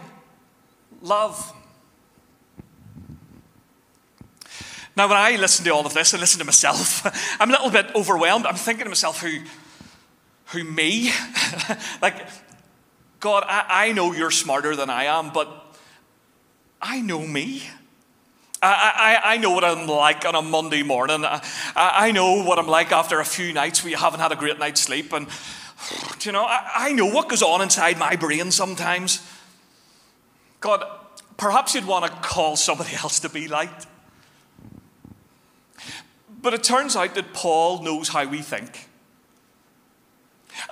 love. 1.01 1.53
Now, 4.99 5.07
when 5.07 5.15
I 5.15 5.37
listen 5.37 5.63
to 5.63 5.69
all 5.69 5.85
of 5.85 5.93
this 5.93 6.11
and 6.11 6.19
listen 6.19 6.39
to 6.39 6.45
myself, 6.45 7.05
I'm 7.39 7.47
a 7.47 7.53
little 7.53 7.69
bit 7.69 7.95
overwhelmed. 7.95 8.45
I'm 8.45 8.55
thinking 8.55 8.83
to 8.83 8.89
myself, 8.89 9.21
who, 9.21 9.39
who 10.47 10.65
me? 10.65 11.09
like, 12.01 12.27
God, 13.21 13.45
I, 13.47 13.87
I 13.87 13.91
know 13.93 14.11
you're 14.11 14.29
smarter 14.29 14.75
than 14.75 14.89
I 14.89 15.05
am, 15.05 15.29
but 15.29 15.77
I 16.81 16.99
know 16.99 17.25
me. 17.25 17.63
I, 18.61 19.21
I, 19.23 19.35
I 19.35 19.37
know 19.37 19.51
what 19.51 19.63
I'm 19.63 19.87
like 19.87 20.25
on 20.25 20.35
a 20.35 20.41
Monday 20.41 20.83
morning. 20.83 21.23
I, 21.23 21.41
I 21.77 22.11
know 22.11 22.43
what 22.43 22.59
I'm 22.59 22.67
like 22.67 22.91
after 22.91 23.21
a 23.21 23.25
few 23.25 23.53
nights 23.53 23.81
where 23.81 23.91
you 23.91 23.97
haven't 23.97 24.19
had 24.19 24.33
a 24.33 24.35
great 24.35 24.59
night's 24.59 24.81
sleep. 24.81 25.13
And, 25.13 25.27
you 26.23 26.33
know, 26.33 26.45
I, 26.45 26.91
know 26.91 27.05
what 27.05 27.29
goes 27.29 27.41
on 27.41 27.61
inside 27.61 27.97
my 27.97 28.17
brain 28.17 28.51
sometimes. 28.51 29.25
God, 30.59 30.83
perhaps 31.37 31.73
you'd 31.73 31.87
want 31.87 32.03
to 32.03 32.11
call 32.19 32.57
somebody 32.57 32.95
else 33.01 33.21
to 33.21 33.29
be 33.29 33.47
light. 33.47 33.85
But 36.41 36.53
it 36.53 36.63
turns 36.63 36.95
out 36.95 37.15
that 37.15 37.33
Paul 37.33 37.83
knows 37.83 38.09
how 38.09 38.27
we 38.27 38.41
think. 38.41 38.87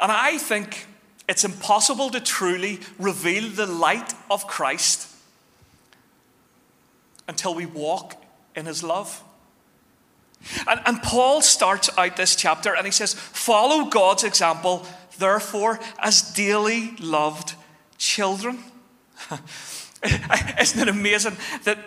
And 0.02 0.12
I 0.12 0.38
think 0.38 0.88
it's 1.28 1.44
impossible 1.44 2.10
to 2.12 2.20
truly 2.20 2.80
reveal 2.98 3.50
the 3.50 3.66
light 3.66 4.14
of 4.30 4.48
Christ 4.48 5.14
until 7.28 7.54
we 7.54 7.66
walk 7.66 8.22
in 8.56 8.66
his 8.66 8.84
love. 8.84 9.24
And, 10.68 10.80
and, 10.86 11.02
Paul 11.02 11.42
starts 11.42 11.90
out 11.98 12.16
this 12.16 12.36
chapter 12.36 12.76
and 12.76 12.86
he 12.86 12.92
says, 12.92 13.14
Follow 13.14 13.86
God's 13.86 14.24
example, 14.24 14.86
therefore, 15.18 15.80
as 16.00 16.22
dearly 16.34 16.96
loved 16.98 17.56
children. 17.98 18.60
Isn't 20.62 20.82
it 20.82 20.88
amazing 20.88 21.36
that 21.64 21.78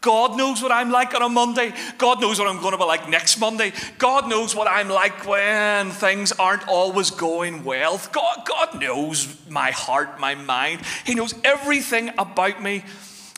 God 0.00 0.36
knows 0.36 0.62
what 0.62 0.72
I'm 0.72 0.90
like 0.90 1.14
on 1.14 1.22
a 1.22 1.28
Monday. 1.28 1.72
God 1.98 2.20
knows 2.20 2.38
what 2.38 2.48
I'm 2.48 2.60
going 2.60 2.72
to 2.72 2.78
be 2.78 2.84
like 2.84 3.08
next 3.08 3.38
Monday. 3.38 3.72
God 3.98 4.28
knows 4.28 4.54
what 4.54 4.66
I'm 4.66 4.88
like 4.88 5.26
when 5.26 5.90
things 5.90 6.32
aren't 6.32 6.66
always 6.68 7.10
going 7.10 7.64
well. 7.64 8.00
God, 8.10 8.46
God 8.46 8.80
knows 8.80 9.36
my 9.48 9.70
heart, 9.70 10.18
my 10.18 10.34
mind. 10.34 10.80
He 11.04 11.14
knows 11.14 11.34
everything 11.44 12.10
about 12.16 12.62
me. 12.62 12.84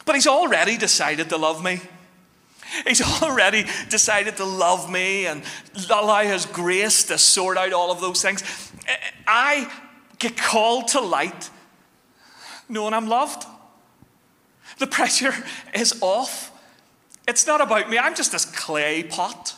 But 0.04 0.14
He's 0.14 0.26
already 0.26 0.76
decided 0.76 1.28
to 1.30 1.36
love 1.36 1.64
me. 1.64 1.80
He's 2.86 3.02
already 3.22 3.66
decided 3.88 4.36
to 4.36 4.44
love 4.44 4.90
me 4.90 5.26
and 5.26 5.42
allow 5.90 6.22
His 6.22 6.46
grace 6.46 7.04
to 7.04 7.18
sort 7.18 7.58
out 7.58 7.72
all 7.72 7.90
of 7.90 8.00
those 8.00 8.22
things. 8.22 8.42
I 9.26 9.70
get 10.18 10.36
called 10.36 10.88
to 10.88 11.00
light 11.00 11.50
knowing 12.68 12.94
I'm 12.94 13.06
loved. 13.08 13.46
The 14.78 14.86
pressure 14.86 15.34
is 15.74 15.98
off. 16.00 16.51
It's 17.26 17.46
not 17.46 17.60
about 17.60 17.88
me. 17.88 17.98
I'm 17.98 18.14
just 18.14 18.32
this 18.32 18.44
clay 18.44 19.02
pot. 19.02 19.54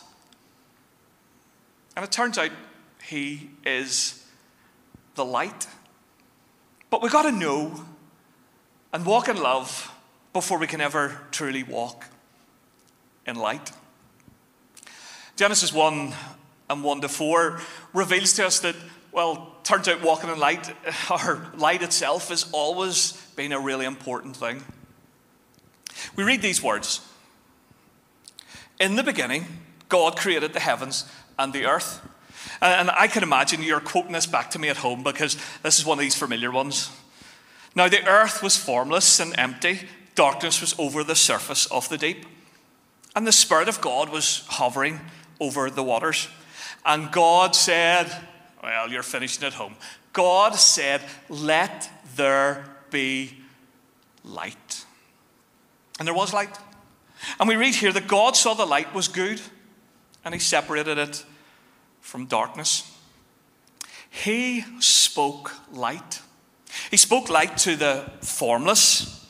And 1.97 2.05
it 2.05 2.13
turns 2.13 2.39
out 2.39 2.51
he 3.05 3.51
is 3.65 4.27
the 5.15 5.25
light. 5.25 5.67
But 6.91 7.03
we've 7.03 7.13
got 7.13 7.23
to 7.23 7.33
know 7.33 7.85
and 8.93 9.07
walk 9.07 9.29
in 9.29 9.37
love 9.37 9.91
before 10.33 10.59
we 10.59 10.67
can 10.67 10.81
ever 10.81 11.21
truly 11.31 11.63
walk 11.63 12.07
in 13.27 13.37
light. 13.37 13.73
Genesis 15.37 15.73
1 15.73 16.13
and 16.71 16.85
1 16.85 17.01
to 17.01 17.09
4 17.09 17.61
reveals 17.93 18.35
to 18.35 18.47
us 18.47 18.61
that, 18.61 18.77
well, 19.11 19.55
turns 19.65 19.89
out 19.89 20.03
walking 20.03 20.31
in 20.31 20.39
light, 20.39 20.73
or 21.11 21.47
light 21.57 21.83
itself, 21.83 22.29
has 22.29 22.49
always 22.53 23.13
been 23.35 23.53
a 23.53 23.59
really 23.59 23.87
important 23.87 24.37
thing. 24.37 24.63
We 26.17 26.25
read 26.25 26.43
these 26.43 26.63
words 26.63 27.01
in 28.81 28.97
the 28.97 29.03
beginning, 29.03 29.47
God 29.89 30.17
created 30.17 30.53
the 30.53 30.61
heavens 30.61 31.05
and 31.39 31.53
the 31.53 31.67
earth. 31.67 32.01
And 32.61 32.91
I 32.91 33.09
can 33.09 33.23
imagine 33.23 33.63
you're 33.63 33.81
quoting 33.81 34.13
this 34.13 34.27
back 34.27 34.51
to 34.51 34.59
me 34.59 34.69
at 34.69 34.79
home 34.79 35.03
because 35.03 35.37
this 35.63 35.79
is 35.79 35.85
one 35.85 35.99
of 35.99 36.03
these 36.03 36.17
familiar 36.17 36.51
ones. 36.51 36.91
Now, 37.75 37.89
the 37.89 38.07
earth 38.07 38.43
was 38.43 38.57
formless 38.57 39.21
and 39.21 39.35
empty, 39.39 39.81
darkness 40.15 40.61
was 40.61 40.75
over 40.79 41.03
the 41.03 41.17
surface 41.17 41.67
of 41.67 41.89
the 41.89 41.99
deep, 41.99 42.25
and 43.17 43.27
the 43.27 43.33
Spirit 43.33 43.69
of 43.69 43.81
God 43.81 44.09
was 44.11 44.45
hovering 44.49 45.01
over 45.41 45.71
the 45.71 45.83
waters. 45.83 46.29
And 46.85 47.11
God 47.11 47.57
said, 47.57 48.11
Well, 48.63 48.89
you're 48.91 49.03
finishing 49.03 49.45
at 49.45 49.55
home. 49.55 49.75
God 50.13 50.55
said, 50.55 51.03
Let 51.29 51.91
there 52.17 52.65
be 52.91 53.39
light. 54.25 54.85
And 55.99 56.07
there 56.07 56.15
was 56.15 56.33
light. 56.33 56.57
And 57.39 57.49
we 57.49 57.57
read 57.57 57.75
here 57.75 57.93
that 57.93 58.07
God 58.07 58.37
saw 58.37 58.55
the 58.55 58.67
light 58.67 58.95
was 58.95 59.09
good 59.09 59.41
and 60.25 60.35
he 60.35 60.41
separated 60.41 60.99
it 60.99 61.25
from 62.01 62.27
darkness. 62.27 62.91
He 64.11 64.65
spoke 64.81 65.53
light. 65.73 66.21
He 66.91 66.97
spoke 66.97 67.29
light 67.29 67.57
to 67.59 67.77
the 67.77 68.11
formless. 68.21 69.27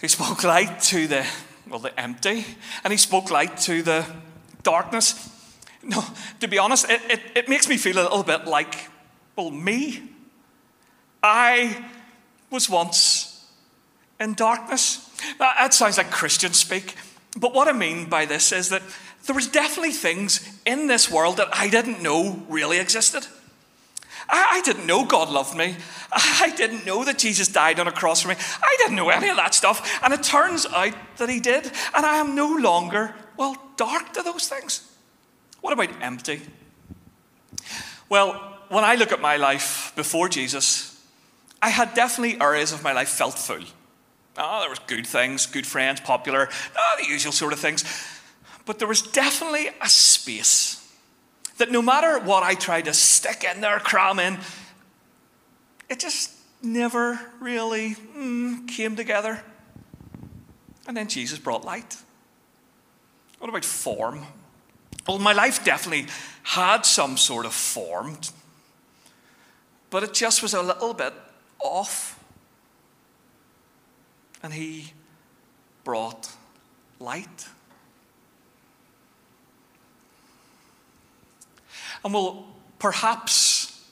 He 0.00 0.08
spoke 0.08 0.44
light 0.44 0.80
to 0.82 1.06
the 1.06 1.26
well 1.68 1.80
the 1.80 1.98
empty 1.98 2.44
and 2.84 2.92
he 2.92 2.96
spoke 2.96 3.30
light 3.30 3.56
to 3.58 3.82
the 3.82 4.04
darkness. 4.62 5.32
No, 5.82 6.04
to 6.40 6.48
be 6.48 6.58
honest, 6.58 6.90
it, 6.90 7.00
it, 7.08 7.20
it 7.34 7.48
makes 7.48 7.68
me 7.68 7.76
feel 7.76 7.98
a 7.98 8.02
little 8.02 8.24
bit 8.24 8.46
like, 8.46 8.90
well, 9.36 9.50
me. 9.50 10.02
I 11.22 11.84
was 12.50 12.68
once 12.68 13.48
in 14.18 14.34
darkness. 14.34 15.05
Now, 15.40 15.52
that 15.58 15.74
sounds 15.74 15.98
like 15.98 16.10
Christian 16.10 16.52
speak, 16.52 16.94
but 17.36 17.54
what 17.54 17.68
I 17.68 17.72
mean 17.72 18.08
by 18.08 18.24
this 18.26 18.52
is 18.52 18.68
that 18.70 18.82
there 19.26 19.34
was 19.34 19.48
definitely 19.48 19.92
things 19.92 20.48
in 20.64 20.86
this 20.86 21.10
world 21.10 21.38
that 21.38 21.48
I 21.52 21.68
didn't 21.68 22.02
know 22.02 22.42
really 22.48 22.78
existed. 22.78 23.26
I, 24.28 24.58
I 24.58 24.60
didn't 24.62 24.86
know 24.86 25.04
God 25.04 25.30
loved 25.30 25.56
me. 25.56 25.76
I 26.12 26.52
didn't 26.56 26.86
know 26.86 27.04
that 27.04 27.18
Jesus 27.18 27.48
died 27.48 27.78
on 27.80 27.88
a 27.88 27.92
cross 27.92 28.22
for 28.22 28.28
me. 28.28 28.36
I 28.62 28.76
didn't 28.78 28.96
know 28.96 29.08
any 29.08 29.28
of 29.28 29.36
that 29.36 29.54
stuff. 29.54 30.00
And 30.02 30.12
it 30.12 30.22
turns 30.22 30.66
out 30.66 30.94
that 31.16 31.28
He 31.28 31.40
did. 31.40 31.66
And 31.94 32.06
I 32.06 32.16
am 32.16 32.34
no 32.34 32.54
longer, 32.54 33.14
well, 33.36 33.56
dark 33.76 34.12
to 34.14 34.22
those 34.22 34.48
things. 34.48 34.90
What 35.60 35.72
about 35.72 35.90
empty? 36.02 36.42
Well, 38.08 38.32
when 38.68 38.84
I 38.84 38.94
look 38.94 39.12
at 39.12 39.20
my 39.20 39.36
life 39.36 39.92
before 39.96 40.28
Jesus, 40.28 40.92
I 41.60 41.70
had 41.70 41.94
definitely 41.94 42.40
areas 42.40 42.72
of 42.72 42.82
my 42.82 42.92
life 42.92 43.08
felt 43.08 43.38
full. 43.38 43.64
Oh, 44.38 44.60
there 44.60 44.70
was 44.70 44.78
good 44.80 45.06
things, 45.06 45.46
good 45.46 45.66
friends, 45.66 46.00
popular, 46.00 46.48
oh, 46.76 46.96
the 47.00 47.08
usual 47.08 47.32
sort 47.32 47.52
of 47.52 47.58
things. 47.58 47.84
But 48.64 48.78
there 48.78 48.88
was 48.88 49.00
definitely 49.00 49.68
a 49.80 49.88
space 49.88 50.82
that 51.58 51.70
no 51.70 51.80
matter 51.80 52.18
what 52.18 52.42
I 52.42 52.54
tried 52.54 52.84
to 52.84 52.92
stick 52.92 53.44
in 53.44 53.60
there, 53.60 53.78
cram 53.78 54.18
in, 54.18 54.38
it 55.88 56.00
just 56.00 56.32
never 56.62 57.18
really 57.40 57.94
mm, 57.94 58.68
came 58.68 58.96
together. 58.96 59.42
And 60.86 60.96
then 60.96 61.08
Jesus 61.08 61.38
brought 61.38 61.64
light. 61.64 61.96
What 63.38 63.48
about 63.48 63.64
form? 63.64 64.26
Well, 65.06 65.18
my 65.18 65.32
life 65.32 65.64
definitely 65.64 66.06
had 66.42 66.84
some 66.84 67.16
sort 67.16 67.46
of 67.46 67.52
form, 67.54 68.18
but 69.90 70.02
it 70.02 70.14
just 70.14 70.42
was 70.42 70.54
a 70.54 70.62
little 70.62 70.94
bit 70.94 71.12
off. 71.60 72.22
And 74.46 74.54
he 74.54 74.92
brought 75.82 76.30
light. 77.00 77.48
And 82.04 82.14
well, 82.14 82.46
perhaps 82.78 83.84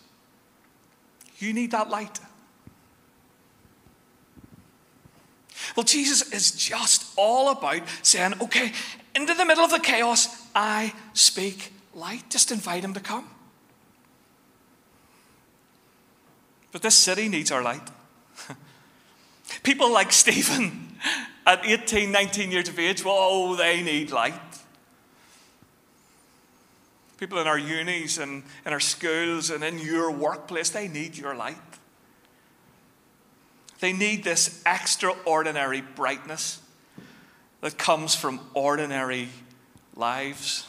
you 1.41 1.53
need 1.53 1.73
that 1.73 1.91
light. 1.91 2.21
Well, 5.75 5.83
Jesus 5.83 6.33
is 6.33 6.53
just 6.53 7.13
all 7.17 7.51
about 7.51 7.83
saying, 8.03 8.35
okay, 8.41 8.71
into 9.17 9.35
the 9.35 9.45
middle 9.45 9.65
of 9.65 9.73
the 9.73 9.81
chaos, 9.81 10.29
I 10.55 10.93
speak 11.15 11.73
light. 11.97 12.31
Just 12.31 12.53
invite 12.53 12.85
him 12.85 12.95
to 12.95 13.01
come. 13.01 13.29
But 16.71 16.83
this 16.83 16.95
city 16.95 17.29
needs 17.29 17.51
our 17.51 17.61
light. 17.61 17.91
People 19.63 19.93
like 19.93 20.13
Stephen 20.25 20.97
at 21.47 21.65
18, 21.65 22.11
19 22.11 22.51
years 22.51 22.69
of 22.69 22.79
age, 22.79 23.05
well, 23.05 23.17
oh, 23.19 23.57
they 23.57 23.83
need 23.83 24.11
light. 24.11 24.35
People 27.19 27.39
in 27.39 27.47
our 27.47 27.59
unis 27.59 28.19
and 28.19 28.43
in 28.67 28.73
our 28.73 28.81
schools 28.81 29.51
and 29.51 29.63
in 29.63 29.79
your 29.79 30.11
workplace, 30.11 30.71
they 30.71 30.89
need 30.89 31.17
your 31.17 31.35
light. 31.35 31.57
They 33.81 33.93
need 33.93 34.25
this 34.25 34.63
extraordinary 34.67 35.81
brightness 35.81 36.61
that 37.61 37.79
comes 37.79 38.15
from 38.15 38.41
ordinary 38.55 39.29
lives. 39.95 40.67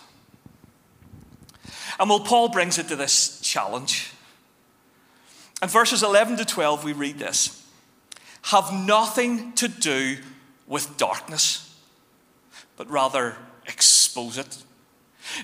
And 1.99 2.09
well, 2.09 2.19
Paul 2.19 2.49
brings 2.49 2.77
it 2.77 2.87
to 2.89 2.95
this 2.95 3.39
challenge. 3.41 4.11
In 5.61 5.69
verses 5.69 6.03
11 6.03 6.37
to 6.37 6.45
12, 6.45 6.83
we 6.83 6.93
read 6.93 7.17
this 7.17 7.64
Have 8.45 8.71
nothing 8.73 9.53
to 9.53 9.67
do 9.67 10.17
with 10.67 10.97
darkness, 10.97 11.75
but 12.77 12.89
rather 12.89 13.37
expose 13.65 14.37
it. 14.37 14.57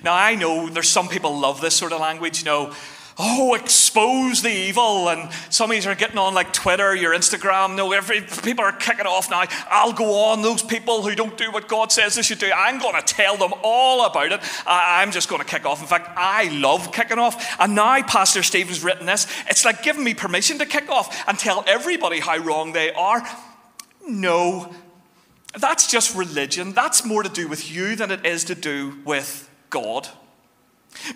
Now, 0.03 0.13
I 0.13 0.35
know 0.35 0.69
there's 0.69 0.89
some 0.89 1.07
people 1.07 1.39
love 1.39 1.61
this 1.61 1.75
sort 1.75 1.93
of 1.93 1.99
language, 1.99 2.39
you 2.39 2.45
know, 2.45 2.73
oh, 3.17 3.54
expose 3.56 4.41
the 4.41 4.50
evil. 4.50 5.10
And 5.10 5.32
some 5.50 5.71
of 5.71 5.84
you 5.84 5.89
are 5.89 5.95
getting 5.95 6.17
on 6.17 6.34
like 6.34 6.54
Twitter, 6.54 6.95
your 6.95 7.13
Instagram. 7.13 7.76
No, 7.76 7.91
every, 7.91 8.21
people 8.21 8.63
are 8.63 8.71
kicking 8.71 9.06
off 9.06 9.30
now. 9.30 9.43
I'll 9.69 9.93
go 9.93 10.26
on 10.26 10.41
those 10.41 10.63
people 10.63 11.02
who 11.02 11.15
don't 11.15 11.38
do 11.38 11.52
what 11.52 11.67
God 11.67 11.91
says 11.91 12.15
they 12.15 12.21
should 12.21 12.39
do. 12.39 12.52
I'm 12.56 12.80
going 12.80 12.95
to 12.95 13.02
tell 13.02 13.38
them 13.38 13.54
all 13.63 14.06
about 14.06 14.32
it. 14.32 14.39
I, 14.65 15.02
I'm 15.02 15.12
just 15.12 15.30
going 15.30 15.41
to 15.41 15.47
kick 15.47 15.65
off. 15.65 15.82
In 15.82 15.88
fact, 15.88 16.10
I 16.15 16.50
love 16.50 16.91
kicking 16.91 17.19
off. 17.19 17.60
And 17.60 17.76
now 17.76 18.02
Pastor 18.04 18.43
Stephen's 18.43 18.84
written 18.84 19.06
this. 19.06 19.28
It's 19.47 19.65
like 19.65 19.84
giving 19.84 20.04
me 20.04 20.13
permission 20.13 20.60
to 20.60 20.65
kick 20.65 20.89
off 20.89 21.24
and 21.28 21.38
tell 21.38 21.63
everybody 21.67 22.19
how 22.19 22.38
wrong 22.38 22.74
they 22.74 22.91
are. 22.93 23.21
No, 24.08 24.74
that's 25.58 25.91
just 25.91 26.15
religion. 26.15 26.74
That's 26.74 27.06
more 27.06 27.24
to 27.24 27.30
do 27.30 27.47
with 27.47 27.71
you 27.71 27.95
than 27.95 28.12
it 28.12 28.26
is 28.26 28.45
to 28.45 28.56
do 28.56 29.00
with 29.06 29.50
God. 29.69 30.08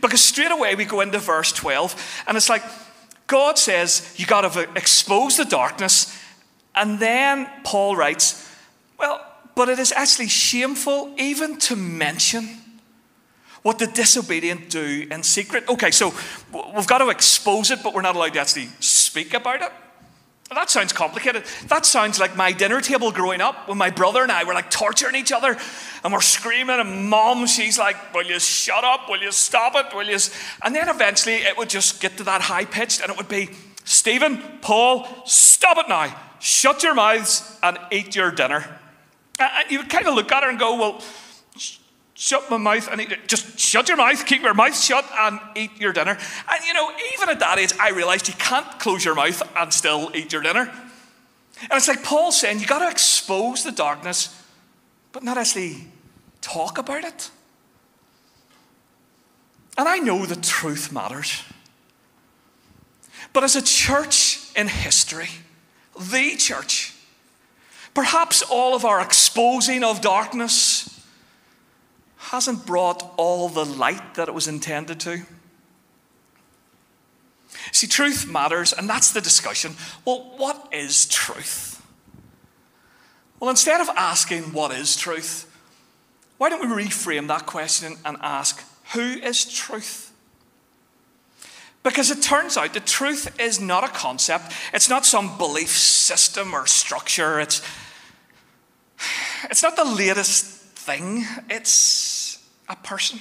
Because 0.01 0.23
straight 0.23 0.51
away 0.51 0.75
we 0.75 0.85
go 0.85 1.01
into 1.01 1.19
verse 1.19 1.51
12, 1.51 2.23
and 2.27 2.37
it's 2.37 2.49
like 2.49 2.63
God 3.27 3.57
says 3.57 4.13
you 4.17 4.25
got 4.25 4.41
to 4.41 4.69
expose 4.75 5.37
the 5.37 5.45
darkness. 5.45 6.17
And 6.75 6.99
then 6.99 7.49
Paul 7.63 7.95
writes, 7.95 8.49
well, 8.99 9.25
but 9.55 9.69
it 9.69 9.79
is 9.79 9.91
actually 9.91 10.27
shameful 10.27 11.13
even 11.17 11.57
to 11.59 11.75
mention 11.75 12.61
what 13.61 13.79
the 13.79 13.87
disobedient 13.87 14.69
do 14.69 15.07
in 15.09 15.23
secret. 15.23 15.67
Okay, 15.67 15.89
so 15.89 16.13
we've 16.75 16.85
got 16.85 16.99
to 16.99 17.09
expose 17.09 17.71
it, 17.71 17.81
but 17.81 17.93
we're 17.93 18.01
not 18.01 18.15
allowed 18.15 18.33
to 18.33 18.39
actually 18.39 18.69
speak 18.79 19.33
about 19.33 19.61
it. 19.61 19.71
That 20.51 20.69
sounds 20.69 20.93
complicated. 20.93 21.43
That 21.67 21.87
sounds 21.87 22.19
like 22.19 22.35
my 22.35 22.51
dinner 22.51 22.79
table 22.79 23.11
growing 23.11 23.41
up 23.41 23.67
when 23.67 23.79
my 23.79 23.89
brother 23.89 24.21
and 24.21 24.31
I 24.31 24.43
were 24.43 24.53
like 24.53 24.69
torturing 24.69 25.15
each 25.15 25.31
other 25.31 25.57
and 26.03 26.13
we're 26.13 26.21
screaming, 26.21 26.79
and 26.79 27.09
mom, 27.09 27.47
she's 27.47 27.79
like, 27.79 28.13
Will 28.13 28.25
you 28.25 28.39
shut 28.39 28.83
up? 28.83 29.09
Will 29.09 29.21
you 29.21 29.31
stop 29.31 29.73
it? 29.75 29.95
Will 29.95 30.07
you? 30.07 30.19
And 30.63 30.75
then 30.75 30.87
eventually 30.87 31.35
it 31.35 31.57
would 31.57 31.69
just 31.69 31.99
get 31.99 32.17
to 32.17 32.23
that 32.25 32.41
high 32.41 32.65
pitched 32.65 33.01
and 33.01 33.09
it 33.09 33.17
would 33.17 33.27
be, 33.27 33.49
Stephen, 33.85 34.41
Paul, 34.61 35.07
stop 35.25 35.77
it 35.79 35.89
now. 35.89 36.15
Shut 36.39 36.83
your 36.83 36.93
mouths 36.93 37.57
and 37.63 37.79
eat 37.91 38.15
your 38.15 38.29
dinner. 38.29 38.79
And 39.39 39.71
you 39.71 39.79
would 39.79 39.89
kind 39.89 40.07
of 40.07 40.13
look 40.13 40.31
at 40.31 40.43
her 40.43 40.49
and 40.49 40.59
go, 40.59 40.77
Well, 40.77 41.01
shut 42.15 42.49
my 42.49 42.57
mouth 42.57 42.87
and 42.89 43.01
eat. 43.01 43.27
Just 43.27 43.59
shut 43.59 43.87
your 43.87 43.97
mouth, 43.97 44.25
keep 44.25 44.41
your 44.41 44.53
mouth 44.53 44.75
shut, 44.75 45.05
and 45.19 45.39
eat 45.55 45.79
your 45.79 45.93
dinner. 45.93 46.17
And 46.49 46.65
you 46.65 46.73
know, 46.73 46.91
even 47.13 47.29
at 47.29 47.39
that 47.39 47.59
age, 47.59 47.73
I 47.79 47.91
realized 47.91 48.27
you 48.27 48.33
can't 48.33 48.79
close 48.79 49.05
your 49.05 49.15
mouth 49.15 49.43
and 49.55 49.71
still 49.71 50.11
eat 50.15 50.33
your 50.33 50.41
dinner. 50.41 50.71
And 51.61 51.71
it's 51.71 51.87
like 51.87 52.03
Paul 52.03 52.31
saying, 52.31 52.59
you 52.59 52.65
got 52.65 52.79
to 52.79 52.89
expose 52.89 53.63
the 53.63 53.71
darkness, 53.71 54.43
but 55.11 55.23
not 55.23 55.37
actually 55.37 55.87
talk 56.41 56.77
about 56.77 57.03
it. 57.03 57.29
And 59.77 59.87
I 59.87 59.97
know 59.97 60.25
the 60.25 60.35
truth 60.35 60.91
matters. 60.91 61.43
But 63.33 63.43
as 63.43 63.55
a 63.55 63.61
church 63.61 64.39
in 64.55 64.67
history, 64.67 65.29
the 65.99 66.35
church, 66.37 66.93
perhaps 67.93 68.41
all 68.41 68.75
of 68.75 68.85
our 68.85 69.01
exposing 69.01 69.83
of 69.83 69.99
darkness, 69.99 70.74
hasn't 72.35 72.65
brought 72.65 73.13
all 73.15 73.47
the 73.47 73.63
light 73.63 74.15
that 74.15 74.27
it 74.27 74.33
was 74.33 74.47
intended 74.47 74.99
to. 74.99 75.21
See, 77.71 77.87
truth 77.87 78.27
matters, 78.27 78.73
and 78.73 78.89
that's 78.89 79.11
the 79.11 79.21
discussion. 79.21 79.73
Well, 80.03 80.33
what 80.35 80.67
is 80.73 81.05
truth? 81.05 81.81
Well, 83.39 83.49
instead 83.49 83.79
of 83.79 83.87
asking 83.95 84.53
what 84.53 84.71
is 84.71 84.97
truth, 84.97 85.49
why 86.37 86.49
don't 86.49 86.59
we 86.59 86.83
reframe 86.83 87.27
that 87.29 87.45
question 87.45 87.95
and 88.03 88.17
ask 88.19 88.61
who 88.93 88.99
is 88.99 89.45
truth? 89.45 90.11
Because 91.83 92.11
it 92.11 92.21
turns 92.21 92.57
out 92.57 92.73
that 92.73 92.85
truth 92.85 93.39
is 93.39 93.61
not 93.61 93.85
a 93.85 93.87
concept, 93.87 94.51
it's 94.73 94.89
not 94.89 95.05
some 95.05 95.37
belief 95.37 95.69
system 95.69 96.53
or 96.53 96.67
structure, 96.67 97.39
it's, 97.39 97.61
it's 99.49 99.63
not 99.63 99.77
the 99.77 99.85
latest 99.85 100.43
thing, 100.45 101.25
it's 101.49 102.14
a 102.67 102.75
person. 102.75 103.19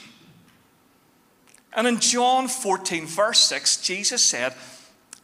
And 1.73 1.87
in 1.87 1.99
John 1.99 2.49
14, 2.49 3.07
verse 3.07 3.41
6, 3.41 3.79
Jesus 3.79 4.23
said, 4.23 4.55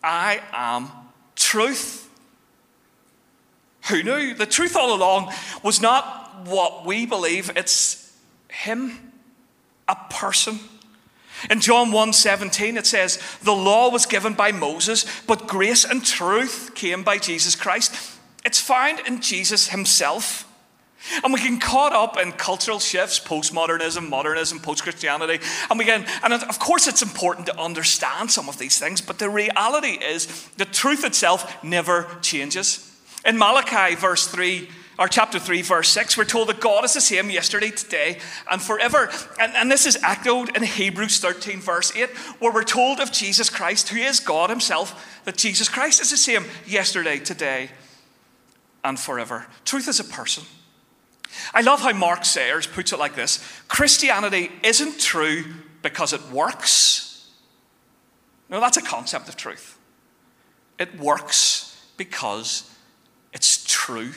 I 0.03 0.41
am 0.53 0.91
truth. 1.37 2.09
Who 3.89 4.03
knew? 4.03 4.35
The 4.35 4.47
truth 4.47 4.77
all 4.77 4.95
along 4.95 5.33
was 5.63 5.81
not 5.81 6.47
what 6.47 6.87
we 6.87 7.07
believe, 7.07 7.51
it's 7.57 8.13
Him, 8.49 9.13
a 9.89 9.97
person. 10.11 10.59
In 11.49 11.61
John 11.61 11.91
1:17 11.91 12.77
it 12.77 12.87
says, 12.87 13.19
"The 13.43 13.55
law 13.55 13.89
was 13.89 14.05
given 14.05 14.35
by 14.35 14.53
Moses, 14.53 15.07
but 15.27 15.47
grace 15.47 15.85
and 15.85 16.05
truth 16.05 16.75
came 16.75 17.03
by 17.03 17.17
Jesus 17.19 17.57
Christ." 17.57 17.95
It's 18.45 18.61
found 18.61 19.01
in 19.01 19.21
Jesus 19.23 19.69
himself. 19.69 20.45
And 21.25 21.33
we 21.33 21.41
get 21.41 21.61
caught 21.61 21.93
up 21.93 22.19
in 22.19 22.33
cultural 22.33 22.79
shifts, 22.79 23.19
postmodernism, 23.19 24.09
modernism, 24.09 24.61
post 24.61 24.83
Christianity. 24.83 25.45
And 25.71 25.79
we 25.79 25.85
get, 25.85 26.09
and 26.23 26.33
of 26.33 26.59
course, 26.59 26.87
it's 26.87 27.03
important 27.03 27.47
to 27.47 27.61
understand 27.61 28.31
some 28.31 28.49
of 28.49 28.59
these 28.59 28.79
things, 28.79 29.01
but 29.01 29.19
the 29.19 29.31
reality 29.31 29.99
is 30.03 30.49
the 30.57 30.65
truth 30.65 31.05
itself 31.05 31.63
never 31.65 32.07
changes. 32.21 32.87
In 33.25 33.39
Malachi, 33.39 33.97
verse 33.97 34.27
3, 34.29 34.69
or 34.99 35.09
chapter 35.09 35.39
3, 35.39 35.63
verse 35.63 35.89
6, 35.89 36.19
we're 36.19 36.25
told 36.25 36.49
that 36.51 36.61
God 36.61 36.85
is 36.85 36.93
the 36.93 37.01
same 37.01 37.31
yesterday, 37.31 37.71
today, 37.71 38.19
and 38.51 38.61
forever. 38.61 39.11
And, 39.41 39.55
and 39.55 39.71
this 39.71 39.87
is 39.87 39.99
echoed 40.03 40.55
in 40.55 40.63
Hebrews 40.63 41.21
13, 41.21 41.61
verse 41.61 41.97
8, 41.97 42.11
where 42.39 42.53
we're 42.53 42.65
told 42.65 43.01
of 43.01 43.11
Jesus 43.11 43.49
Christ, 43.49 43.89
who 43.89 43.99
is 43.99 44.21
God 44.21 44.51
Himself, 44.51 45.23
that 45.25 45.39
Jesus 45.39 45.71
Christ 45.71 46.03
is 46.03 46.11
the 46.11 46.19
same 46.19 46.45
yesterday, 46.67 47.19
today, 47.19 47.71
and 48.85 49.01
forever. 49.01 49.47
Truth 49.65 49.89
is 49.89 50.01
a 50.01 50.05
person. 50.05 50.45
I 51.55 51.61
love 51.61 51.81
how 51.81 51.93
Mark 51.93 52.25
Sayers 52.25 52.67
puts 52.67 52.93
it 52.93 52.99
like 52.99 53.15
this 53.15 53.39
Christianity 53.69 54.51
isn't 54.63 55.01
true 55.01 55.45
because 55.83 56.13
it 56.13 56.23
works. 56.31 57.29
No, 58.49 58.61
that's 58.61 58.77
a 58.77 58.83
concept 58.83 59.29
of 59.29 59.37
truth. 59.37 59.79
It 60.79 60.99
works 60.99 61.87
because 61.97 62.69
it's 63.33 63.65
true. 63.65 64.13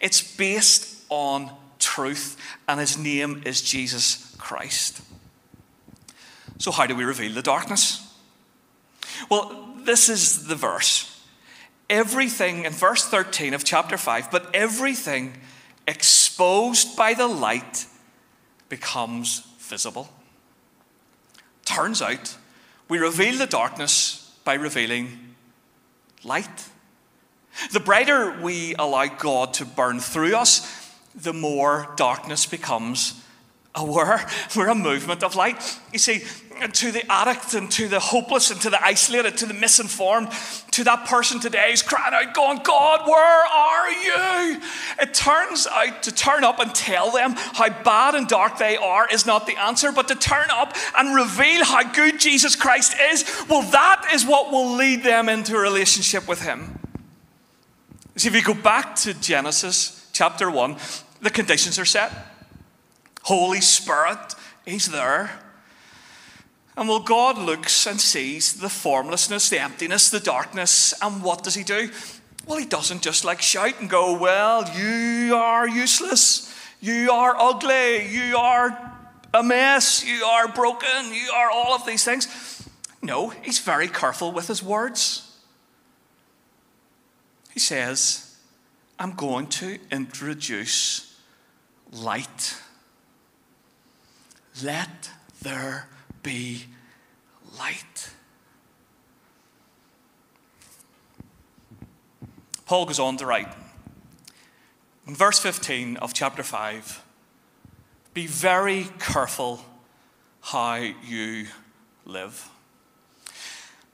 It's 0.00 0.36
based 0.36 1.04
on 1.10 1.50
truth, 1.78 2.36
and 2.68 2.80
his 2.80 2.96
name 2.96 3.42
is 3.44 3.60
Jesus 3.60 4.34
Christ. 4.38 5.02
So, 6.58 6.70
how 6.70 6.86
do 6.86 6.94
we 6.94 7.04
reveal 7.04 7.32
the 7.32 7.42
darkness? 7.42 8.00
Well, 9.28 9.74
this 9.84 10.08
is 10.08 10.46
the 10.46 10.54
verse. 10.54 11.10
Everything 11.90 12.64
in 12.64 12.72
verse 12.72 13.04
13 13.04 13.52
of 13.52 13.64
chapter 13.64 13.98
5, 13.98 14.30
but 14.30 14.54
everything 14.54 15.34
exposed 15.86 16.96
by 16.96 17.14
the 17.14 17.26
light 17.26 17.86
becomes 18.68 19.40
visible. 19.58 20.08
Turns 21.64 22.02
out, 22.02 22.36
we 22.88 22.98
reveal 22.98 23.38
the 23.38 23.46
darkness 23.46 24.32
by 24.44 24.54
revealing 24.54 25.34
light. 26.22 26.68
The 27.72 27.80
brighter 27.80 28.40
we 28.40 28.74
allow 28.74 29.06
God 29.06 29.54
to 29.54 29.64
burn 29.64 30.00
through 30.00 30.36
us, 30.36 30.92
the 31.14 31.32
more 31.32 31.92
darkness 31.96 32.46
becomes 32.46 33.23
aware. 33.74 34.26
We're 34.56 34.68
a 34.68 34.74
movement 34.74 35.22
of 35.22 35.34
light. 35.34 35.78
You 35.92 35.98
see, 35.98 36.22
to 36.72 36.92
the 36.92 37.04
addict 37.10 37.54
and 37.54 37.70
to 37.72 37.88
the 37.88 37.98
hopeless 37.98 38.50
and 38.50 38.60
to 38.60 38.70
the 38.70 38.82
isolated, 38.82 39.36
to 39.38 39.46
the 39.46 39.54
misinformed, 39.54 40.28
to 40.70 40.84
that 40.84 41.06
person 41.06 41.40
today 41.40 41.70
who's 41.70 41.82
crying 41.82 42.14
out, 42.14 42.34
going, 42.34 42.60
God, 42.62 43.08
where 43.08 43.46
are 43.46 43.90
you? 43.90 44.60
It 45.00 45.14
turns 45.14 45.66
out 45.66 46.04
to 46.04 46.12
turn 46.12 46.44
up 46.44 46.60
and 46.60 46.74
tell 46.74 47.10
them 47.10 47.34
how 47.36 47.68
bad 47.82 48.14
and 48.14 48.28
dark 48.28 48.58
they 48.58 48.76
are 48.76 49.08
is 49.08 49.26
not 49.26 49.46
the 49.46 49.58
answer, 49.58 49.90
but 49.90 50.08
to 50.08 50.14
turn 50.14 50.48
up 50.50 50.76
and 50.96 51.14
reveal 51.14 51.64
how 51.64 51.82
good 51.92 52.20
Jesus 52.20 52.54
Christ 52.54 52.94
is, 53.10 53.24
well, 53.48 53.62
that 53.70 54.10
is 54.12 54.24
what 54.24 54.52
will 54.52 54.76
lead 54.76 55.02
them 55.02 55.28
into 55.28 55.56
a 55.56 55.60
relationship 55.60 56.28
with 56.28 56.42
Him. 56.42 56.78
See, 58.16 58.28
if 58.28 58.34
you 58.34 58.42
go 58.42 58.54
back 58.54 58.94
to 58.96 59.14
Genesis 59.14 60.08
chapter 60.12 60.48
1, 60.48 60.76
the 61.20 61.30
conditions 61.30 61.80
are 61.80 61.84
set. 61.84 62.12
Holy 63.24 63.60
Spirit, 63.60 64.34
is 64.66 64.86
there. 64.86 65.40
And 66.76 66.88
well, 66.88 67.00
God 67.00 67.38
looks 67.38 67.86
and 67.86 68.00
sees 68.00 68.54
the 68.54 68.68
formlessness, 68.68 69.48
the 69.48 69.60
emptiness, 69.60 70.10
the 70.10 70.20
darkness, 70.20 70.92
and 71.00 71.22
what 71.22 71.42
does 71.42 71.54
He 71.54 71.64
do? 71.64 71.90
Well, 72.46 72.58
He 72.58 72.66
doesn't 72.66 73.02
just 73.02 73.24
like 73.24 73.40
shout 73.40 73.80
and 73.80 73.88
go, 73.88 74.18
Well, 74.18 74.68
you 74.76 75.34
are 75.36 75.68
useless, 75.68 76.54
you 76.80 77.10
are 77.10 77.36
ugly, 77.38 78.08
you 78.08 78.36
are 78.36 78.92
a 79.32 79.42
mess, 79.42 80.04
you 80.04 80.24
are 80.24 80.48
broken, 80.48 81.12
you 81.12 81.30
are 81.34 81.50
all 81.50 81.74
of 81.74 81.86
these 81.86 82.04
things. 82.04 82.68
No, 83.02 83.28
He's 83.28 83.58
very 83.58 83.88
careful 83.88 84.32
with 84.32 84.48
His 84.48 84.62
words. 84.62 85.30
He 87.52 87.60
says, 87.60 88.36
I'm 88.98 89.12
going 89.12 89.46
to 89.46 89.78
introduce 89.92 91.16
light. 91.92 92.56
Let 94.62 95.10
there 95.42 95.88
be 96.22 96.64
light. 97.58 98.10
Paul 102.66 102.86
goes 102.86 102.98
on 102.98 103.16
to 103.18 103.26
write 103.26 103.48
in 105.06 105.14
verse 105.14 105.38
15 105.38 105.96
of 105.98 106.14
chapter 106.14 106.42
5 106.42 107.04
Be 108.14 108.26
very 108.26 108.86
careful 108.98 109.60
how 110.40 110.76
you 110.76 111.46
live. 112.04 112.48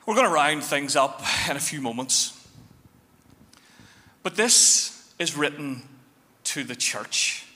We're 0.07 0.15
going 0.15 0.27
to 0.27 0.33
round 0.33 0.63
things 0.63 0.95
up 0.97 1.23
in 1.49 1.57
a 1.57 1.61
few 1.61 1.81
moments. 1.81 2.37
But 4.23 4.37
this 4.37 5.13
is 5.19 5.37
written 5.37 5.83
to 6.45 6.65
the 6.65 6.75
church. 6.77 7.47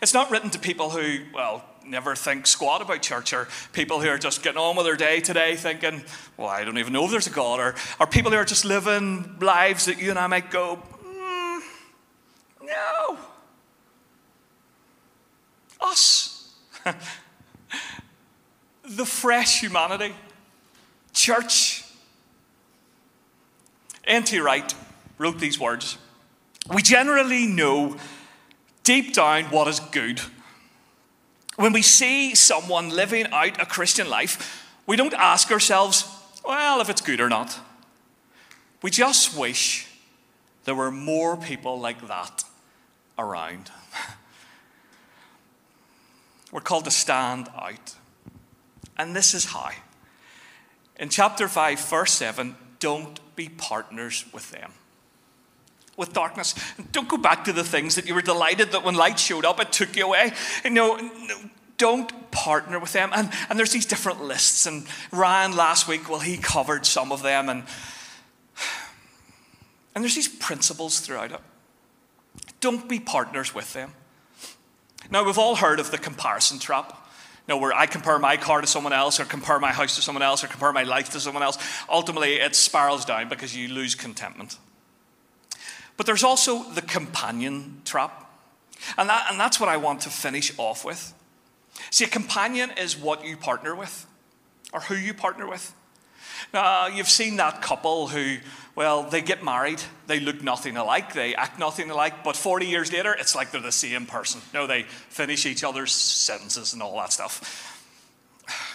It's 0.00 0.14
not 0.14 0.30
written 0.30 0.50
to 0.50 0.58
people 0.58 0.90
who, 0.90 1.20
well, 1.34 1.64
never 1.84 2.14
think 2.14 2.46
squat 2.46 2.82
about 2.82 3.02
church, 3.02 3.32
or 3.32 3.48
people 3.72 4.00
who 4.00 4.08
are 4.08 4.18
just 4.18 4.42
getting 4.42 4.60
on 4.60 4.76
with 4.76 4.86
their 4.86 4.96
day 4.96 5.20
today 5.20 5.56
thinking, 5.56 6.02
well, 6.36 6.48
I 6.48 6.64
don't 6.64 6.78
even 6.78 6.92
know 6.92 7.04
if 7.04 7.10
there's 7.10 7.26
a 7.26 7.30
God, 7.30 7.60
or, 7.60 7.74
or 7.98 8.06
people 8.06 8.30
who 8.30 8.36
are 8.36 8.44
just 8.44 8.64
living 8.64 9.36
lives 9.40 9.86
that 9.86 10.00
you 10.00 10.10
and 10.10 10.18
I 10.18 10.26
might 10.26 10.50
go, 10.50 10.82
mm, 11.04 11.60
no. 12.62 13.18
Us. 15.80 16.54
the 18.84 19.06
fresh 19.06 19.60
humanity. 19.60 20.14
Church. 21.12 21.84
N.T. 24.04 24.38
Wright 24.38 24.74
wrote 25.18 25.38
these 25.38 25.60
words 25.60 25.98
We 26.72 26.80
generally 26.80 27.46
know 27.46 27.96
deep 28.88 29.12
down 29.12 29.44
what 29.50 29.68
is 29.68 29.80
good. 29.80 30.18
When 31.56 31.74
we 31.74 31.82
see 31.82 32.34
someone 32.34 32.88
living 32.88 33.26
out 33.32 33.60
a 33.60 33.66
Christian 33.66 34.08
life, 34.08 34.66
we 34.86 34.96
don't 34.96 35.12
ask 35.12 35.50
ourselves, 35.50 36.08
well, 36.42 36.80
if 36.80 36.88
it's 36.88 37.02
good 37.02 37.20
or 37.20 37.28
not. 37.28 37.60
We 38.80 38.90
just 38.90 39.36
wish 39.36 39.86
there 40.64 40.74
were 40.74 40.90
more 40.90 41.36
people 41.36 41.78
like 41.78 42.08
that 42.08 42.44
around. 43.18 43.70
We're 46.50 46.62
called 46.62 46.86
to 46.86 46.90
stand 46.90 47.50
out. 47.54 47.94
And 48.96 49.14
this 49.14 49.34
is 49.34 49.44
how. 49.44 49.72
In 50.98 51.10
chapter 51.10 51.46
5, 51.46 51.78
verse 51.78 52.12
7, 52.12 52.56
don't 52.80 53.20
be 53.36 53.50
partners 53.50 54.24
with 54.32 54.50
them 54.50 54.72
with 55.98 56.12
darkness. 56.12 56.54
Don't 56.92 57.08
go 57.08 57.18
back 57.18 57.44
to 57.44 57.52
the 57.52 57.64
things 57.64 57.96
that 57.96 58.06
you 58.06 58.14
were 58.14 58.22
delighted 58.22 58.72
that 58.72 58.84
when 58.84 58.94
light 58.94 59.18
showed 59.18 59.44
up, 59.44 59.60
it 59.60 59.72
took 59.72 59.96
you 59.96 60.06
away. 60.06 60.32
You 60.64 60.70
know, 60.70 61.10
don't 61.76 62.30
partner 62.30 62.78
with 62.78 62.92
them. 62.92 63.10
And, 63.14 63.30
and 63.50 63.58
there's 63.58 63.72
these 63.72 63.86
different 63.86 64.22
lists. 64.22 64.66
And 64.66 64.86
Ryan 65.12 65.56
last 65.56 65.88
week, 65.88 66.08
well, 66.08 66.20
he 66.20 66.36
covered 66.36 66.86
some 66.86 67.12
of 67.12 67.22
them. 67.22 67.48
And, 67.48 67.64
and 69.94 70.04
there's 70.04 70.14
these 70.14 70.28
principles 70.28 71.00
throughout 71.00 71.32
it. 71.32 71.40
Don't 72.60 72.88
be 72.88 73.00
partners 73.00 73.54
with 73.54 73.72
them. 73.72 73.92
Now, 75.10 75.24
we've 75.24 75.38
all 75.38 75.56
heard 75.56 75.80
of 75.80 75.90
the 75.90 75.98
comparison 75.98 76.58
trap. 76.58 77.06
You 77.46 77.54
know, 77.54 77.60
where 77.60 77.72
I 77.72 77.86
compare 77.86 78.18
my 78.18 78.36
car 78.36 78.60
to 78.60 78.66
someone 78.66 78.92
else, 78.92 79.18
or 79.18 79.24
compare 79.24 79.58
my 79.58 79.72
house 79.72 79.96
to 79.96 80.02
someone 80.02 80.22
else, 80.22 80.44
or 80.44 80.48
compare 80.48 80.70
my 80.72 80.82
life 80.82 81.10
to 81.10 81.20
someone 81.20 81.42
else. 81.42 81.56
Ultimately, 81.88 82.34
it 82.34 82.54
spirals 82.54 83.06
down 83.06 83.30
because 83.30 83.56
you 83.56 83.68
lose 83.68 83.94
contentment. 83.94 84.58
But 85.98 86.06
there's 86.06 86.24
also 86.24 86.62
the 86.62 86.80
companion 86.80 87.82
trap. 87.84 88.24
And, 88.96 89.10
that, 89.10 89.26
and 89.30 89.38
that's 89.38 89.60
what 89.60 89.68
I 89.68 89.76
want 89.76 90.00
to 90.02 90.10
finish 90.10 90.56
off 90.56 90.84
with. 90.84 91.12
See, 91.90 92.04
a 92.04 92.08
companion 92.08 92.70
is 92.78 92.96
what 92.96 93.24
you 93.24 93.36
partner 93.36 93.74
with, 93.74 94.06
or 94.72 94.80
who 94.80 94.94
you 94.94 95.12
partner 95.12 95.46
with. 95.46 95.74
Now, 96.54 96.86
you've 96.86 97.08
seen 97.08 97.36
that 97.36 97.62
couple 97.62 98.08
who, 98.08 98.36
well, 98.76 99.02
they 99.02 99.20
get 99.20 99.42
married, 99.42 99.82
they 100.06 100.20
look 100.20 100.40
nothing 100.40 100.76
alike, 100.76 101.14
they 101.14 101.34
act 101.34 101.58
nothing 101.58 101.90
alike, 101.90 102.22
but 102.22 102.36
40 102.36 102.66
years 102.66 102.92
later, 102.92 103.12
it's 103.18 103.34
like 103.34 103.50
they're 103.50 103.60
the 103.60 103.72
same 103.72 104.06
person. 104.06 104.40
You 104.52 104.60
know, 104.60 104.66
they 104.68 104.84
finish 104.84 105.46
each 105.46 105.64
other's 105.64 105.92
sentences 105.92 106.74
and 106.74 106.82
all 106.82 106.96
that 106.98 107.12
stuff. 107.12 107.74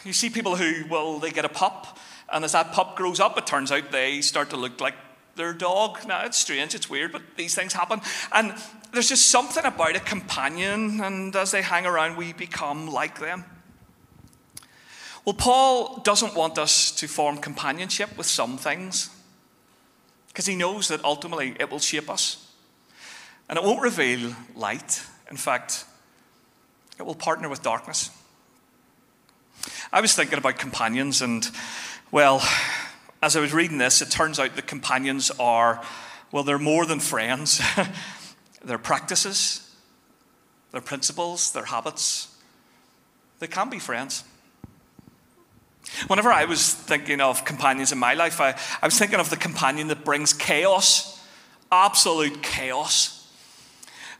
You 0.04 0.12
see 0.12 0.30
people 0.30 0.58
who, 0.58 0.86
well, 0.90 1.20
they 1.20 1.32
get 1.32 1.46
a 1.46 1.50
pup, 1.50 1.98
and 2.32 2.44
as 2.44 2.52
that 2.52 2.74
pup 2.74 2.98
grows 2.98 3.22
up, 3.22 3.38
it 3.38 3.48
turns 3.48 3.72
out 3.72 3.92
they 3.92 4.20
start 4.20 4.50
to 4.50 4.58
look 4.58 4.82
like 4.82 4.96
their 5.36 5.54
dog. 5.54 6.06
Now, 6.08 6.26
it's 6.26 6.38
strange, 6.38 6.76
it's 6.76 6.90
weird, 6.90 7.12
but 7.12 7.22
these 7.38 7.56
things 7.56 7.74
happen. 7.74 8.02
And 8.32 8.54
there's 8.92 9.10
just 9.10 9.28
something 9.28 9.66
about 9.66 9.96
a 9.96 10.00
companion, 10.00 11.02
and 11.02 11.36
as 11.36 11.52
they 11.52 11.62
hang 11.62 11.86
around, 11.86 12.18
we 12.18 12.34
become 12.34 12.88
like 12.88 13.20
them. 13.20 13.46
Well, 15.26 15.34
Paul 15.34 16.02
doesn't 16.04 16.36
want 16.36 16.58
us 16.58 16.92
to 16.92 17.08
form 17.08 17.38
companionship 17.38 18.18
with 18.18 18.28
some 18.28 18.58
things 18.58 19.10
because 20.28 20.46
he 20.46 20.56
knows 20.56 20.90
that 20.90 21.04
ultimately 21.06 21.56
it 21.60 21.72
will 21.72 21.80
shape 21.80 22.10
us. 22.10 22.52
And 23.48 23.58
it 23.58 23.64
won't 23.64 23.82
reveal 23.82 24.36
light. 24.56 25.02
In 25.30 25.38
fact, 25.38 25.86
it 27.00 27.04
will 27.04 27.16
partner 27.16 27.50
with 27.50 27.62
darkness. 27.62 28.10
I 29.92 30.02
was 30.02 30.14
thinking 30.14 30.38
about 30.38 30.58
companions, 30.58 31.22
and 31.22 31.48
well, 32.12 32.42
as 33.24 33.38
I 33.38 33.40
was 33.40 33.54
reading 33.54 33.78
this, 33.78 34.02
it 34.02 34.12
turns 34.12 34.38
out 34.38 34.58
the 34.58 34.62
companions 34.62 35.32
are, 35.40 35.82
well, 36.34 36.44
they're 36.44 36.60
more 36.60 36.86
than 36.86 37.00
friends. 37.00 37.62
their 38.66 38.78
practices, 38.78 39.74
their 40.74 40.82
principles, 40.82 41.54
their 41.54 41.64
habits, 41.64 42.36
they 43.40 43.48
can 43.48 43.70
be 43.70 43.80
friends. 43.80 44.26
Whenever 46.08 46.34
I 46.34 46.44
was 46.44 46.74
thinking 46.74 47.22
of 47.22 47.46
companions 47.46 47.94
in 47.94 47.98
my 47.98 48.14
life, 48.14 48.42
I, 48.42 48.56
I 48.82 48.88
was 48.88 49.00
thinking 49.00 49.22
of 49.22 49.30
the 49.30 49.38
companion 49.38 49.88
that 49.88 50.04
brings 50.04 50.34
chaos, 50.34 51.26
absolute 51.72 52.44
chaos. 52.44 53.26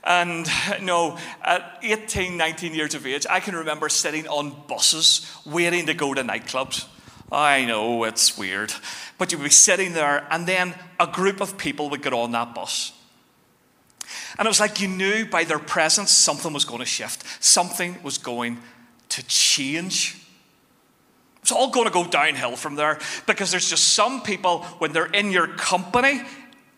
And 0.02 0.46
you 0.78 0.86
know, 0.86 1.18
at 1.42 1.78
18, 1.82 2.38
19 2.38 2.74
years 2.74 2.94
of 2.94 3.06
age, 3.06 3.26
I 3.28 3.40
can 3.40 3.54
remember 3.54 3.90
sitting 3.90 4.26
on 4.28 4.56
buses 4.66 5.30
waiting 5.44 5.86
to 5.86 5.94
go 5.94 6.14
to 6.14 6.22
nightclubs. 6.22 6.86
I 7.34 7.64
know 7.64 8.04
it's 8.04 8.38
weird, 8.38 8.72
but 9.18 9.32
you'd 9.32 9.42
be 9.42 9.50
sitting 9.50 9.92
there, 9.92 10.26
and 10.30 10.46
then 10.46 10.74
a 11.00 11.06
group 11.06 11.40
of 11.40 11.58
people 11.58 11.90
would 11.90 12.02
get 12.02 12.12
on 12.12 12.32
that 12.32 12.54
bus. 12.54 12.92
And 14.38 14.46
it 14.46 14.48
was 14.48 14.60
like 14.60 14.80
you 14.80 14.88
knew 14.88 15.26
by 15.26 15.44
their 15.44 15.58
presence 15.58 16.10
something 16.10 16.52
was 16.52 16.64
going 16.64 16.80
to 16.80 16.86
shift, 16.86 17.24
something 17.42 18.02
was 18.02 18.18
going 18.18 18.58
to 19.10 19.22
change. 19.26 20.16
It's 21.42 21.52
all 21.52 21.70
going 21.70 21.86
to 21.86 21.92
go 21.92 22.04
downhill 22.04 22.56
from 22.56 22.74
there 22.74 22.98
because 23.26 23.50
there's 23.50 23.68
just 23.68 23.94
some 23.94 24.22
people, 24.22 24.62
when 24.78 24.92
they're 24.92 25.06
in 25.06 25.30
your 25.30 25.46
company, 25.46 26.22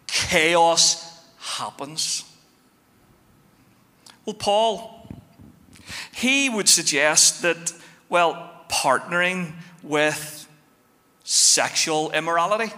chaos 0.07 1.25
happens. 1.39 2.25
Well, 4.25 4.35
Paul, 4.35 5.09
he 6.13 6.49
would 6.49 6.69
suggest 6.69 7.43
that, 7.43 7.73
well, 8.09 8.65
partnering 8.69 9.53
with 9.83 10.46
sexual 11.29 12.13
immorality 12.13 12.73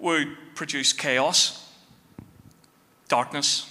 would 0.00 0.36
produce 0.56 0.92
chaos, 0.92 1.72
darkness. 3.08 3.70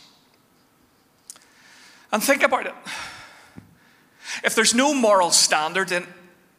And 2.12 2.24
think 2.24 2.42
about 2.42 2.68
it. 2.68 2.74
If 4.46 4.56
there's 4.56 4.74
no 4.74 4.94
moral 4.94 5.32
standard, 5.32 5.90
then, 5.90 6.08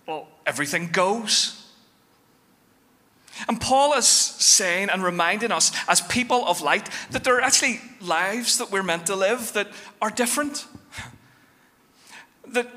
well, 0.06 0.28
everything 0.44 0.88
goes. 0.88 1.56
And 3.48 3.58
Paul 3.58 3.94
is 3.94 4.06
saying 4.06 4.90
and 4.90 5.02
reminding 5.02 5.52
us, 5.52 5.72
as 5.88 6.02
people 6.02 6.46
of 6.46 6.60
light, 6.60 6.90
that 7.12 7.24
there 7.24 7.36
are 7.36 7.40
actually 7.40 7.80
lives 8.02 8.58
that 8.58 8.70
we're 8.70 8.82
meant 8.82 9.06
to 9.06 9.16
live 9.16 9.54
that 9.54 9.68
are 10.02 10.10
different. 10.10 10.66
That 12.48 12.68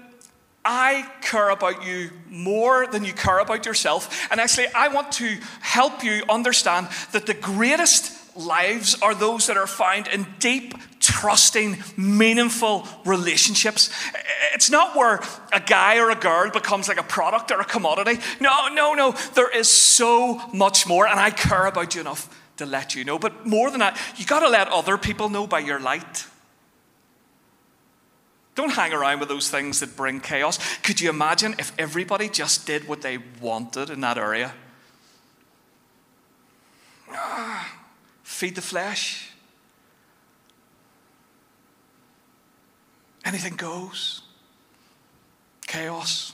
I 0.65 1.09
care 1.21 1.49
about 1.49 1.85
you 1.85 2.11
more 2.29 2.87
than 2.87 3.03
you 3.03 3.13
care 3.13 3.39
about 3.39 3.65
yourself. 3.65 4.27
And 4.31 4.39
actually, 4.39 4.67
I 4.73 4.87
want 4.87 5.11
to 5.13 5.37
help 5.59 6.03
you 6.03 6.23
understand 6.29 6.87
that 7.11 7.25
the 7.25 7.33
greatest 7.33 8.19
lives 8.35 8.99
are 9.01 9.13
those 9.13 9.47
that 9.47 9.57
are 9.57 9.67
found 9.67 10.07
in 10.07 10.25
deep, 10.39 10.73
trusting, 10.99 11.77
meaningful 11.97 12.87
relationships. 13.05 13.89
It's 14.53 14.69
not 14.69 14.95
where 14.95 15.19
a 15.51 15.59
guy 15.59 15.97
or 15.97 16.09
a 16.09 16.15
girl 16.15 16.49
becomes 16.49 16.87
like 16.87 16.99
a 16.99 17.03
product 17.03 17.51
or 17.51 17.59
a 17.59 17.65
commodity. 17.65 18.19
No, 18.39 18.69
no, 18.69 18.93
no. 18.93 19.11
There 19.35 19.49
is 19.55 19.67
so 19.67 20.41
much 20.53 20.87
more, 20.87 21.07
and 21.07 21.19
I 21.19 21.29
care 21.31 21.65
about 21.65 21.93
you 21.93 22.01
enough 22.01 22.29
to 22.57 22.65
let 22.65 22.95
you 22.95 23.03
know. 23.03 23.19
But 23.19 23.45
more 23.45 23.69
than 23.69 23.79
that, 23.79 23.99
you 24.15 24.25
got 24.25 24.39
to 24.39 24.49
let 24.49 24.67
other 24.69 24.97
people 24.97 25.29
know 25.29 25.45
by 25.45 25.59
your 25.59 25.79
light. 25.79 26.25
Don't 28.55 28.71
hang 28.71 28.93
around 28.93 29.19
with 29.19 29.29
those 29.29 29.49
things 29.49 29.79
that 29.79 29.95
bring 29.95 30.19
chaos. 30.19 30.59
Could 30.83 31.01
you 31.01 31.09
imagine 31.09 31.55
if 31.57 31.71
everybody 31.77 32.29
just 32.29 32.67
did 32.67 32.87
what 32.87 33.01
they 33.01 33.17
wanted 33.41 33.89
in 33.89 34.01
that 34.01 34.17
area? 34.17 34.53
Feed 38.23 38.55
the 38.55 38.61
flesh. 38.61 39.31
Anything 43.25 43.55
goes. 43.55 44.21
Chaos. 45.65 46.33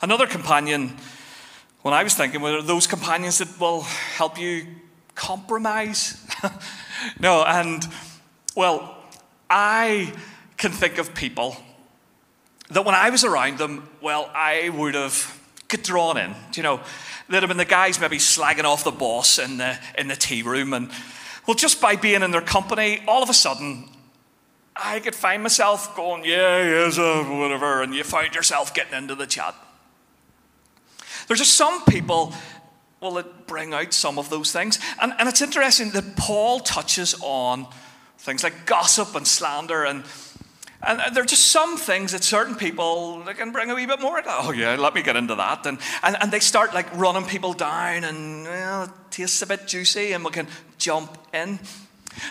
Another 0.00 0.26
companion, 0.26 0.96
when 1.82 1.92
I 1.92 2.02
was 2.02 2.14
thinking, 2.14 2.40
were 2.40 2.62
those 2.62 2.86
companions 2.86 3.38
that 3.38 3.60
will 3.60 3.82
help 3.82 4.38
you 4.38 4.66
compromise? 5.14 6.26
no, 7.20 7.44
and 7.44 7.86
well, 8.56 8.96
I 9.50 10.12
can 10.62 10.70
think 10.70 10.98
of 10.98 11.12
people 11.12 11.56
that 12.70 12.84
when 12.84 12.94
I 12.94 13.10
was 13.10 13.24
around 13.24 13.58
them, 13.58 13.88
well, 14.00 14.30
I 14.32 14.68
would 14.68 14.94
have 14.94 15.40
get 15.66 15.82
drawn 15.82 16.16
in. 16.16 16.36
You 16.54 16.62
know, 16.62 16.80
there'd 17.28 17.42
have 17.42 17.48
been 17.48 17.56
the 17.56 17.64
guys 17.64 17.98
maybe 17.98 18.18
slagging 18.18 18.62
off 18.62 18.84
the 18.84 18.92
boss 18.92 19.40
in 19.40 19.56
the, 19.56 19.76
in 19.98 20.06
the 20.06 20.14
tea 20.14 20.42
room. 20.42 20.72
And 20.72 20.88
well, 21.48 21.56
just 21.56 21.80
by 21.80 21.96
being 21.96 22.22
in 22.22 22.30
their 22.30 22.40
company, 22.40 23.02
all 23.08 23.24
of 23.24 23.28
a 23.28 23.34
sudden, 23.34 23.88
I 24.76 25.00
could 25.00 25.16
find 25.16 25.42
myself 25.42 25.96
going, 25.96 26.24
yeah, 26.24 26.62
yes, 26.62 26.96
uh, 26.96 27.24
whatever. 27.24 27.82
And 27.82 27.92
you 27.92 28.04
find 28.04 28.32
yourself 28.32 28.72
getting 28.72 28.96
into 28.96 29.16
the 29.16 29.26
chat. 29.26 29.56
There's 31.26 31.40
just 31.40 31.54
some 31.54 31.84
people, 31.86 32.34
well, 33.00 33.14
that 33.14 33.48
bring 33.48 33.74
out 33.74 33.92
some 33.92 34.16
of 34.16 34.30
those 34.30 34.52
things. 34.52 34.78
And, 35.00 35.12
and 35.18 35.28
it's 35.28 35.42
interesting 35.42 35.90
that 35.90 36.16
Paul 36.16 36.60
touches 36.60 37.16
on 37.20 37.66
things 38.18 38.44
like 38.44 38.64
gossip 38.64 39.16
and 39.16 39.26
slander 39.26 39.82
and 39.82 40.04
and 40.86 41.14
there 41.14 41.22
are 41.22 41.26
just 41.26 41.46
some 41.46 41.76
things 41.76 42.12
that 42.12 42.24
certain 42.24 42.54
people 42.56 43.22
can 43.36 43.52
bring 43.52 43.70
a 43.70 43.74
wee 43.74 43.86
bit 43.86 44.00
more. 44.00 44.20
Oh 44.26 44.52
yeah, 44.52 44.76
let 44.76 44.94
me 44.94 45.02
get 45.02 45.16
into 45.16 45.34
that. 45.36 45.64
And, 45.66 45.78
and, 46.02 46.16
and 46.20 46.32
they 46.32 46.40
start 46.40 46.74
like 46.74 46.92
running 46.96 47.24
people 47.24 47.52
down 47.52 48.04
and 48.04 48.44
well, 48.44 48.84
it 48.84 48.90
tastes 49.10 49.42
a 49.42 49.46
bit 49.46 49.66
juicy 49.66 50.12
and 50.12 50.24
we 50.24 50.30
can 50.30 50.48
jump 50.78 51.18
in. 51.32 51.60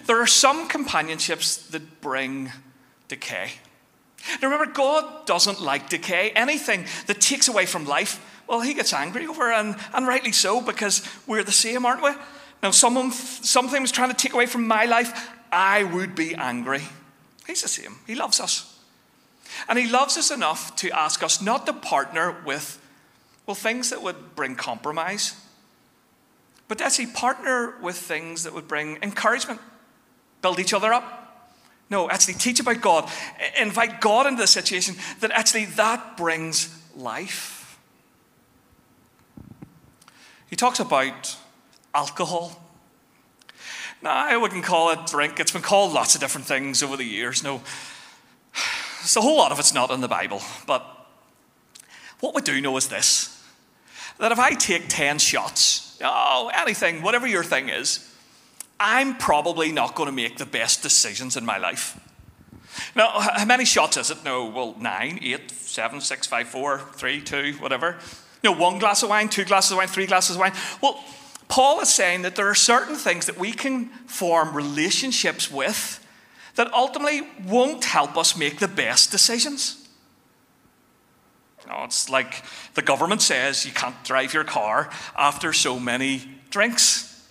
There 0.05 0.21
are 0.21 0.27
some 0.27 0.67
companionships 0.67 1.67
that 1.69 2.01
bring 2.01 2.51
decay. 3.07 3.51
Now 4.41 4.49
remember, 4.49 4.71
God 4.71 5.25
doesn't 5.25 5.61
like 5.61 5.89
decay. 5.89 6.31
Anything 6.31 6.85
that 7.07 7.21
takes 7.21 7.47
away 7.47 7.65
from 7.65 7.85
life, 7.85 8.23
well, 8.47 8.61
he 8.61 8.73
gets 8.73 8.93
angry 8.93 9.25
over, 9.27 9.51
and, 9.51 9.75
and 9.93 10.05
rightly 10.05 10.31
so, 10.31 10.61
because 10.61 11.07
we're 11.25 11.43
the 11.43 11.51
same, 11.51 11.85
aren't 11.85 12.03
we? 12.03 12.11
Now, 12.61 12.71
someone, 12.71 13.11
something 13.11 13.81
was 13.81 13.91
trying 13.91 14.09
to 14.09 14.15
take 14.15 14.33
away 14.33 14.45
from 14.45 14.67
my 14.67 14.85
life, 14.85 15.31
I 15.51 15.83
would 15.83 16.15
be 16.15 16.35
angry. 16.35 16.81
He's 17.47 17.62
the 17.62 17.67
same. 17.67 17.97
He 18.08 18.15
loves 18.15 18.39
us. 18.39 18.80
And 19.67 19.77
He 19.77 19.89
loves 19.89 20.17
us 20.17 20.32
enough 20.32 20.75
to 20.77 20.91
ask 20.91 21.23
us 21.23 21.41
not 21.41 21.65
to 21.65 21.73
partner 21.73 22.36
with, 22.45 22.82
well, 23.45 23.56
things 23.56 23.89
that 23.89 24.01
would 24.01 24.36
bring 24.36 24.56
compromise, 24.56 25.36
but 26.67 26.77
to 26.77 26.86
actually 26.86 27.08
partner 27.08 27.75
with 27.82 27.97
things 27.97 28.43
that 28.43 28.54
would 28.54 28.67
bring 28.67 28.97
encouragement, 29.01 29.60
build 30.41 30.60
each 30.60 30.73
other 30.73 30.93
up. 30.93 31.17
No, 31.89 32.10
actually 32.10 32.36
teach 32.36 32.62
about 32.62 32.80
God, 32.80 33.12
invite 33.60 33.99
God 33.99 34.25
into 34.25 34.41
the 34.41 34.47
situation 34.47 34.95
that 35.19 35.32
actually 35.32 35.65
that 35.65 36.15
brings 36.15 36.73
life. 36.95 37.77
He 40.49 40.56
talks 40.56 40.80
about 40.80 41.36
alcohol 41.93 42.62
I 44.03 44.37
wouldn't 44.37 44.63
call 44.63 44.91
it 44.91 45.05
drink. 45.05 45.39
It's 45.39 45.51
been 45.51 45.61
called 45.61 45.93
lots 45.93 46.15
of 46.15 46.21
different 46.21 46.47
things 46.47 46.81
over 46.81 46.97
the 46.97 47.03
years. 47.03 47.43
No, 47.43 47.61
so 49.03 49.19
a 49.19 49.23
whole 49.23 49.37
lot 49.37 49.51
of 49.51 49.59
it's 49.59 49.73
not 49.73 49.91
in 49.91 50.01
the 50.01 50.07
Bible. 50.07 50.41
But 50.65 50.85
what 52.19 52.35
we 52.35 52.41
do 52.41 52.59
know 52.61 52.75
is 52.77 52.87
this 52.87 53.37
that 54.19 54.31
if 54.31 54.39
I 54.39 54.51
take 54.51 54.83
10 54.87 55.17
shots, 55.17 55.97
oh, 56.03 56.51
anything, 56.53 57.01
whatever 57.01 57.25
your 57.25 57.43
thing 57.43 57.69
is, 57.69 58.07
I'm 58.79 59.15
probably 59.17 59.71
not 59.71 59.95
going 59.95 60.07
to 60.07 60.13
make 60.13 60.37
the 60.37 60.45
best 60.45 60.83
decisions 60.83 61.35
in 61.35 61.45
my 61.45 61.57
life. 61.57 61.99
Now, 62.95 63.09
how 63.19 63.45
many 63.45 63.65
shots 63.65 63.97
is 63.97 64.11
it? 64.11 64.23
No, 64.23 64.45
well, 64.45 64.75
nine, 64.79 65.19
eight, 65.21 65.49
seven, 65.51 66.01
six, 66.01 66.27
five, 66.27 66.47
four, 66.47 66.79
three, 66.93 67.21
two, 67.21 67.53
whatever. 67.59 67.97
No, 68.43 68.51
one 68.51 68.79
glass 68.79 69.01
of 69.03 69.09
wine, 69.09 69.27
two 69.29 69.43
glasses 69.43 69.71
of 69.71 69.77
wine, 69.77 69.87
three 69.87 70.05
glasses 70.05 70.35
of 70.35 70.39
wine. 70.39 70.53
Well, 70.81 71.03
Paul 71.51 71.81
is 71.81 71.93
saying 71.93 72.21
that 72.21 72.37
there 72.37 72.47
are 72.47 72.55
certain 72.55 72.95
things 72.95 73.25
that 73.25 73.37
we 73.37 73.51
can 73.51 73.87
form 74.07 74.55
relationships 74.55 75.51
with 75.51 75.99
that 76.55 76.73
ultimately 76.73 77.27
won't 77.45 77.83
help 77.83 78.15
us 78.15 78.37
make 78.37 78.59
the 78.59 78.69
best 78.69 79.11
decisions. 79.11 79.85
You 81.61 81.69
know, 81.69 81.83
it's 81.83 82.09
like 82.09 82.45
the 82.75 82.81
government 82.81 83.21
says 83.21 83.65
you 83.65 83.73
can't 83.73 84.01
drive 84.05 84.33
your 84.33 84.45
car 84.45 84.89
after 85.17 85.51
so 85.51 85.77
many 85.77 86.23
drinks. 86.51 87.21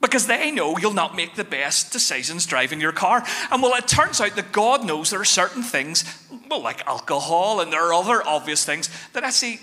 Because 0.00 0.26
they 0.26 0.50
know 0.50 0.76
you'll 0.76 0.92
not 0.92 1.14
make 1.14 1.36
the 1.36 1.44
best 1.44 1.92
decisions 1.92 2.44
driving 2.44 2.80
your 2.80 2.90
car. 2.90 3.24
And 3.52 3.62
well, 3.62 3.74
it 3.76 3.86
turns 3.86 4.20
out 4.20 4.34
that 4.34 4.50
God 4.50 4.84
knows 4.84 5.10
there 5.10 5.20
are 5.20 5.24
certain 5.24 5.62
things, 5.62 6.04
well, 6.50 6.60
like 6.60 6.84
alcohol, 6.88 7.60
and 7.60 7.72
there 7.72 7.84
are 7.84 7.94
other 7.94 8.20
obvious 8.26 8.64
things 8.64 8.90
that 9.12 9.22
actually, 9.22 9.60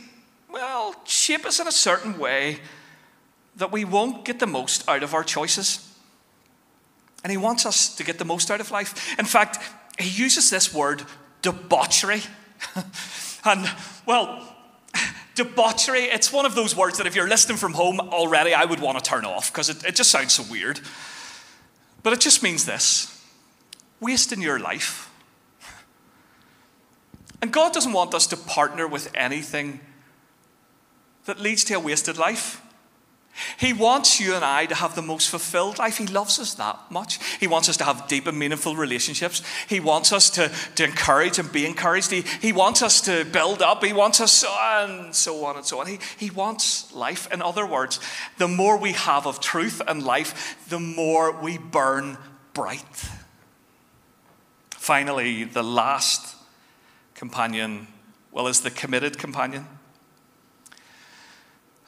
well, 0.49 0.95
shape 1.03 1.45
us 1.45 1.59
in 1.59 1.67
a 1.67 1.73
certain 1.73 2.17
way 2.17 2.61
that 3.57 3.71
we 3.71 3.85
won't 3.85 4.25
get 4.25 4.39
the 4.39 4.47
most 4.47 4.87
out 4.87 5.03
of 5.03 5.13
our 5.13 5.23
choices. 5.23 5.87
And 7.23 7.31
He 7.31 7.37
wants 7.37 7.65
us 7.65 7.95
to 7.95 8.03
get 8.03 8.19
the 8.19 8.25
most 8.25 8.51
out 8.51 8.61
of 8.61 8.71
life. 8.71 9.17
In 9.17 9.25
fact, 9.25 9.59
He 9.99 10.09
uses 10.09 10.49
this 10.49 10.73
word 10.73 11.03
debauchery. 11.41 12.21
and, 13.45 13.69
well, 14.05 14.55
debauchery, 15.35 16.03
it's 16.03 16.31
one 16.31 16.45
of 16.45 16.55
those 16.55 16.75
words 16.75 16.97
that 16.97 17.07
if 17.07 17.15
you're 17.15 17.27
listening 17.27 17.57
from 17.57 17.73
home 17.73 17.99
already, 17.99 18.53
I 18.53 18.65
would 18.65 18.79
want 18.79 18.97
to 18.97 19.03
turn 19.03 19.25
off 19.25 19.51
because 19.51 19.69
it, 19.69 19.83
it 19.83 19.95
just 19.95 20.11
sounds 20.11 20.33
so 20.33 20.43
weird. 20.49 20.79
But 22.03 22.13
it 22.13 22.19
just 22.19 22.43
means 22.43 22.65
this 22.65 23.11
wasting 23.99 24.41
your 24.41 24.59
life. 24.59 25.11
And 27.41 27.51
God 27.51 27.73
doesn't 27.73 27.93
want 27.93 28.13
us 28.13 28.27
to 28.27 28.37
partner 28.37 28.87
with 28.87 29.11
anything 29.13 29.79
that 31.25 31.39
leads 31.39 31.63
to 31.65 31.75
a 31.75 31.79
wasted 31.79 32.17
life. 32.17 32.61
He 33.57 33.73
wants 33.73 34.19
you 34.19 34.33
and 34.33 34.45
I 34.45 34.65
to 34.65 34.75
have 34.75 34.95
the 34.95 35.01
most 35.01 35.29
fulfilled 35.29 35.77
life. 35.77 35.97
He 35.97 36.07
loves 36.07 36.39
us 36.39 36.53
that 36.53 36.79
much. 36.89 37.19
He 37.39 37.47
wants 37.47 37.67
us 37.67 37.77
to 37.77 37.83
have 37.83 38.07
deep 38.07 38.27
and 38.27 38.39
meaningful 38.39 38.75
relationships. 38.75 39.41
He 39.67 39.79
wants 39.79 40.13
us 40.13 40.29
to, 40.31 40.49
to 40.75 40.83
encourage 40.85 41.37
and 41.37 41.51
be 41.51 41.65
encouraged. 41.65 42.11
He, 42.11 42.21
he 42.41 42.53
wants 42.53 42.81
us 42.81 43.01
to 43.01 43.25
build 43.25 43.61
up. 43.61 43.83
He 43.83 43.93
wants 43.93 44.21
us, 44.21 44.45
and 44.45 45.13
so 45.13 45.43
on 45.45 45.57
and 45.57 45.65
so 45.65 45.79
on. 45.79 45.87
He, 45.87 45.99
he 46.17 46.29
wants 46.29 46.93
life. 46.93 47.31
In 47.31 47.41
other 47.41 47.65
words, 47.65 47.99
the 48.37 48.47
more 48.47 48.77
we 48.77 48.93
have 48.93 49.27
of 49.27 49.41
truth 49.41 49.81
and 49.85 50.03
life, 50.03 50.57
the 50.69 50.79
more 50.79 51.31
we 51.31 51.57
burn 51.57 52.17
bright. 52.53 53.09
Finally, 54.71 55.43
the 55.43 55.63
last 55.63 56.35
companion, 57.15 57.87
well, 58.31 58.47
is 58.47 58.61
the 58.61 58.71
committed 58.71 59.17
companion. 59.17 59.67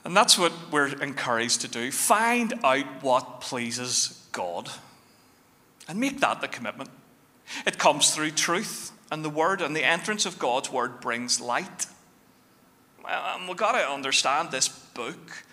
And 0.07 0.15
that's 0.15 0.39
what 0.39 0.53
we're 0.71 0.87
encouraged 1.01 1.59
to 1.61 1.67
do. 1.67 1.91
Find 1.91 2.53
out 2.63 3.03
what 3.03 3.41
pleases 3.41 4.25
God 4.31 4.69
and 5.89 5.99
make 5.99 6.21
that 6.21 6.39
the 6.39 6.47
commitment. 6.47 6.89
It 7.65 7.77
comes 7.77 8.15
through 8.15 8.31
truth 8.31 8.93
and 9.11 9.25
the 9.25 9.29
Word, 9.29 9.59
and 9.59 9.75
the 9.75 9.83
entrance 9.83 10.25
of 10.25 10.39
God's 10.39 10.71
Word 10.71 11.01
brings 11.01 11.41
light. 11.41 11.87
And 13.05 13.49
we've 13.49 13.57
got 13.57 13.73
to 13.73 13.79
understand 13.79 14.49
this 14.49 14.69
book. 14.69 15.43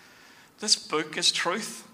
This 0.60 0.76
book 0.76 1.18
is 1.18 1.32
truth. 1.32 1.84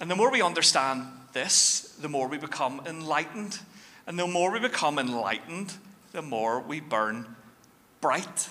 And 0.00 0.10
the 0.10 0.16
more 0.16 0.32
we 0.32 0.42
understand 0.42 1.06
this, 1.34 1.96
the 2.00 2.08
more 2.08 2.26
we 2.26 2.36
become 2.36 2.82
enlightened. 2.84 3.60
And 4.08 4.18
the 4.18 4.26
more 4.26 4.50
we 4.50 4.58
become 4.58 4.98
enlightened, 4.98 5.74
the 6.10 6.22
more 6.22 6.58
we 6.58 6.80
burn 6.80 7.36
bright. 8.00 8.48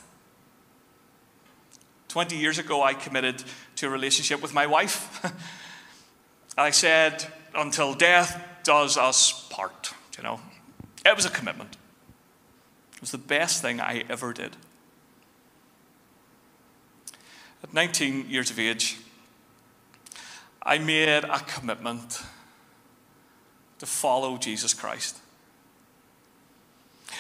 20 2.10 2.36
years 2.36 2.58
ago, 2.58 2.82
I 2.84 2.96
committed 2.96 3.44
to 3.78 3.88
a 3.88 3.90
relationship 3.90 4.42
with 4.42 4.54
my 4.54 4.66
wife. 4.66 5.24
I 6.58 6.72
said, 6.72 7.26
until 7.56 7.94
death 7.94 8.44
does 8.64 8.98
us 8.98 9.48
part, 9.50 9.94
you 10.18 10.24
know. 10.24 10.40
It 11.06 11.16
was 11.16 11.26
a 11.26 11.30
commitment. 11.30 11.78
It 12.96 13.02
was 13.02 13.12
the 13.12 13.18
best 13.18 13.62
thing 13.62 13.80
I 13.80 14.04
ever 14.10 14.34
did. 14.34 14.58
At 17.64 17.74
19 17.74 18.30
years 18.30 18.50
of 18.50 18.60
age, 18.60 18.98
I 20.64 20.80
made 20.80 21.24
a 21.24 21.40
commitment 21.40 22.22
to 23.78 23.86
follow 23.86 24.38
Jesus 24.38 24.74
Christ. 24.74 25.20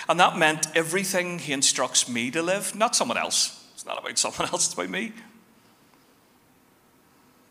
And 0.08 0.20
that 0.20 0.38
meant 0.38 0.68
everything 0.76 1.40
he 1.40 1.54
instructs 1.54 2.10
me 2.10 2.32
to 2.32 2.42
live, 2.42 2.76
not 2.76 2.96
someone 2.96 3.18
else. 3.18 3.59
Not 3.90 4.00
about 4.00 4.18
someone 4.18 4.48
else, 4.50 4.68
it's 4.68 4.74
about 4.74 4.90
me. 4.90 5.12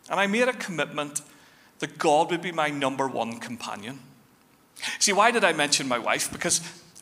And 0.09 0.19
I 0.19 0.27
made 0.27 0.49
a 0.49 0.55
commitment 0.55 1.21
that 1.81 1.99
God 1.99 2.31
would 2.31 2.41
be 2.41 2.53
my 2.53 2.71
number 2.71 3.07
one 3.07 3.39
companion. 3.41 3.99
See, 4.99 5.13
why 5.13 5.33
did 5.33 5.45
I 5.45 5.53
mention 5.53 5.89
my 5.89 5.99
wife? 5.99 6.33
Because, 6.33 6.61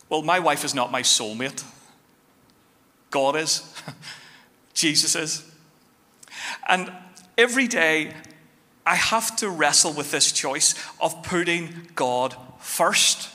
well, 0.08 0.22
my 0.22 0.40
wife 0.40 0.64
is 0.64 0.74
not 0.74 0.90
my 0.90 1.02
soulmate. 1.02 1.62
God 3.10 3.36
is. 3.36 3.72
Jesus 4.74 5.14
is. 5.14 5.50
And 6.68 6.90
every 7.38 7.68
day, 7.68 8.14
I 8.86 8.94
have 8.94 9.36
to 9.36 9.50
wrestle 9.50 9.92
with 9.92 10.10
this 10.10 10.32
choice 10.32 10.74
of 11.00 11.22
putting 11.22 11.88
God 11.94 12.34
first. 12.58 13.28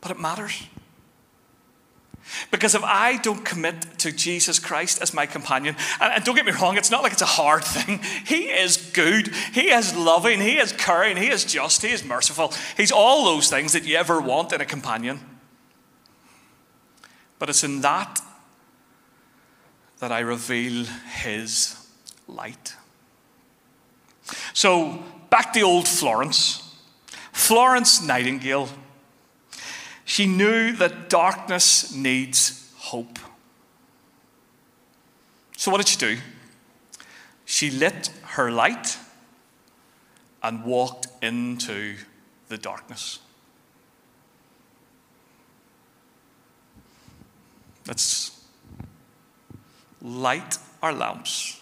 But 0.00 0.10
it 0.10 0.20
matters. 0.20 0.62
Because 2.50 2.74
if 2.74 2.82
I 2.84 3.16
don't 3.18 3.44
commit 3.44 3.98
to 3.98 4.12
Jesus 4.12 4.58
Christ 4.58 5.02
as 5.02 5.14
my 5.14 5.26
companion, 5.26 5.76
and, 6.00 6.24
don't 6.24 6.34
get 6.34 6.46
me 6.46 6.52
wrong, 6.52 6.76
it's 6.76 6.90
not 6.90 7.02
like 7.02 7.12
it's 7.12 7.22
a 7.22 7.26
hard 7.26 7.64
thing. 7.64 8.00
He 8.26 8.50
is 8.50 8.76
good, 8.92 9.28
He 9.52 9.70
is 9.70 9.94
loving, 9.96 10.40
He 10.40 10.58
is 10.58 10.72
caring, 10.72 11.16
He 11.16 11.28
is 11.28 11.44
just, 11.44 11.82
He 11.82 11.90
is 11.90 12.04
merciful. 12.04 12.52
He's 12.76 12.92
all 12.92 13.24
those 13.24 13.48
things 13.48 13.72
that 13.72 13.84
you 13.84 13.96
ever 13.96 14.20
want 14.20 14.52
in 14.52 14.60
a 14.60 14.66
companion. 14.66 15.20
But 17.38 17.48
it's 17.48 17.64
in 17.64 17.80
that 17.80 18.20
that 19.98 20.12
I 20.12 20.20
reveal 20.20 20.84
His 21.22 21.76
light. 22.26 22.74
So, 24.52 25.02
back 25.30 25.52
to 25.54 25.60
old 25.62 25.88
Florence. 25.88 26.74
Florence 27.32 28.02
Nightingale 28.02 28.68
she 30.10 30.26
knew 30.26 30.72
that 30.72 31.08
darkness 31.08 31.94
needs 31.94 32.68
hope. 32.78 33.20
So, 35.56 35.70
what 35.70 35.78
did 35.78 35.86
she 35.86 35.98
do? 35.98 36.18
She 37.44 37.70
lit 37.70 38.10
her 38.22 38.50
light 38.50 38.98
and 40.42 40.64
walked 40.64 41.06
into 41.22 41.94
the 42.48 42.58
darkness. 42.58 43.20
Let's 47.86 48.44
light 50.02 50.58
our 50.82 50.92
lamps 50.92 51.60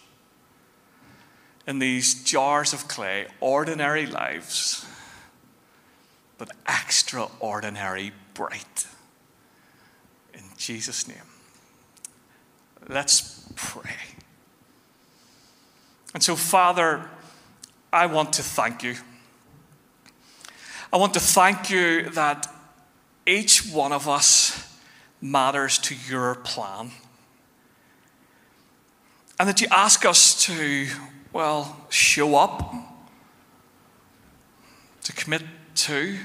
in 1.67 1.81
these 1.81 2.25
jars 2.25 2.73
of 2.73 2.89
clay, 2.89 3.27
ordinary 3.41 4.07
lives, 4.07 4.87
but 6.39 6.51
extraordinary 6.67 8.15
bright. 8.39 8.87
In 10.33 10.45
Jesus' 10.57 11.09
name. 11.09 11.29
Let's 12.89 13.51
pray. 13.57 14.15
And 16.15 16.23
so, 16.23 16.37
Father, 16.37 17.11
I 17.93 18.07
want 18.07 18.33
to 18.35 18.43
thank 18.45 18.85
you. 18.85 18.95
I 20.93 20.99
want 20.99 21.15
to 21.15 21.21
thank 21.21 21.69
you 21.69 22.11
that 22.11 22.47
each 23.27 23.73
one 23.73 23.91
of 23.91 24.09
us 24.09 24.79
matters 25.21 25.77
to 25.79 25.97
your 26.09 26.37
plan. 26.37 26.93
And 29.41 29.49
that 29.49 29.61
you 29.61 29.67
ask 29.73 30.07
us 30.07 30.45
to, 30.45 30.87
well, 31.33 31.87
show 31.91 32.37
up, 32.37 32.73
to 35.03 35.13
commit 35.13 35.43
to. 35.75 36.19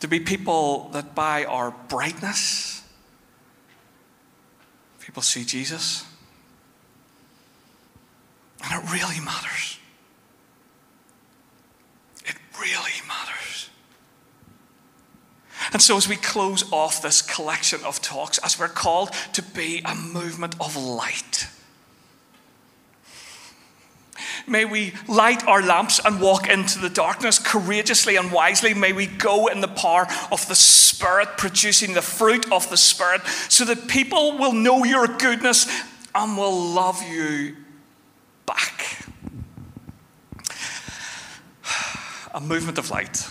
To 0.00 0.08
be 0.08 0.20
people 0.20 0.90
that 0.90 1.14
by 1.14 1.44
our 1.44 1.72
brightness, 1.88 2.82
people 5.00 5.22
see 5.22 5.44
Jesus. 5.44 6.04
And 8.64 8.82
it 8.82 8.92
really 8.92 9.20
matters. 9.20 9.78
It 12.24 12.36
really 12.60 13.06
matters. 13.06 13.70
And 15.72 15.82
so, 15.82 15.96
as 15.96 16.08
we 16.08 16.16
close 16.16 16.70
off 16.72 17.02
this 17.02 17.20
collection 17.20 17.80
of 17.84 18.00
talks, 18.00 18.38
as 18.38 18.58
we're 18.58 18.68
called 18.68 19.10
to 19.34 19.42
be 19.42 19.82
a 19.84 19.94
movement 19.94 20.54
of 20.60 20.76
light 20.76 21.47
May 24.48 24.64
we 24.64 24.94
light 25.06 25.46
our 25.46 25.62
lamps 25.62 26.00
and 26.04 26.20
walk 26.20 26.48
into 26.48 26.78
the 26.78 26.88
darkness 26.88 27.38
courageously 27.38 28.16
and 28.16 28.32
wisely. 28.32 28.74
May 28.74 28.92
we 28.92 29.06
go 29.06 29.46
in 29.48 29.60
the 29.60 29.68
power 29.68 30.06
of 30.32 30.46
the 30.48 30.54
Spirit, 30.54 31.36
producing 31.36 31.94
the 31.94 32.02
fruit 32.02 32.50
of 32.50 32.68
the 32.70 32.76
Spirit, 32.76 33.26
so 33.48 33.64
that 33.64 33.88
people 33.88 34.38
will 34.38 34.52
know 34.52 34.84
your 34.84 35.06
goodness 35.06 35.66
and 36.14 36.36
will 36.36 36.56
love 36.72 37.02
you 37.02 37.56
back. 38.46 39.06
A 42.34 42.40
movement 42.40 42.78
of 42.78 42.90
light 42.90 43.28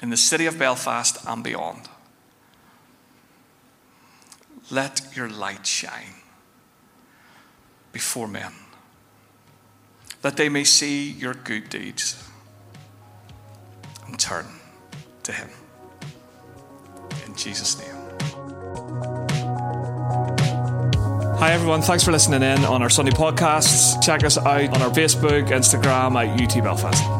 in 0.00 0.10
the 0.10 0.16
city 0.16 0.46
of 0.46 0.58
Belfast 0.58 1.18
and 1.26 1.42
beyond. 1.42 1.88
Let 4.70 5.00
your 5.14 5.28
light 5.28 5.66
shine 5.66 6.14
before 7.92 8.28
men 8.28 8.52
that 10.22 10.36
they 10.36 10.48
may 10.48 10.64
see 10.64 11.10
your 11.10 11.34
good 11.34 11.68
deeds 11.68 12.28
and 14.06 14.18
turn 14.18 14.46
to 15.22 15.32
Him. 15.32 15.48
In 17.26 17.34
Jesus' 17.36 17.78
name. 17.78 17.94
Hi, 21.38 21.52
everyone. 21.52 21.82
Thanks 21.82 22.02
for 22.02 22.10
listening 22.10 22.42
in 22.42 22.64
on 22.64 22.82
our 22.82 22.90
Sunday 22.90 23.12
podcasts. 23.12 24.02
Check 24.02 24.24
us 24.24 24.36
out 24.38 24.48
on 24.74 24.82
our 24.82 24.90
Facebook, 24.90 25.48
Instagram 25.50 26.16
at 26.16 26.40
UT 26.40 26.64
Belfast. 26.64 27.17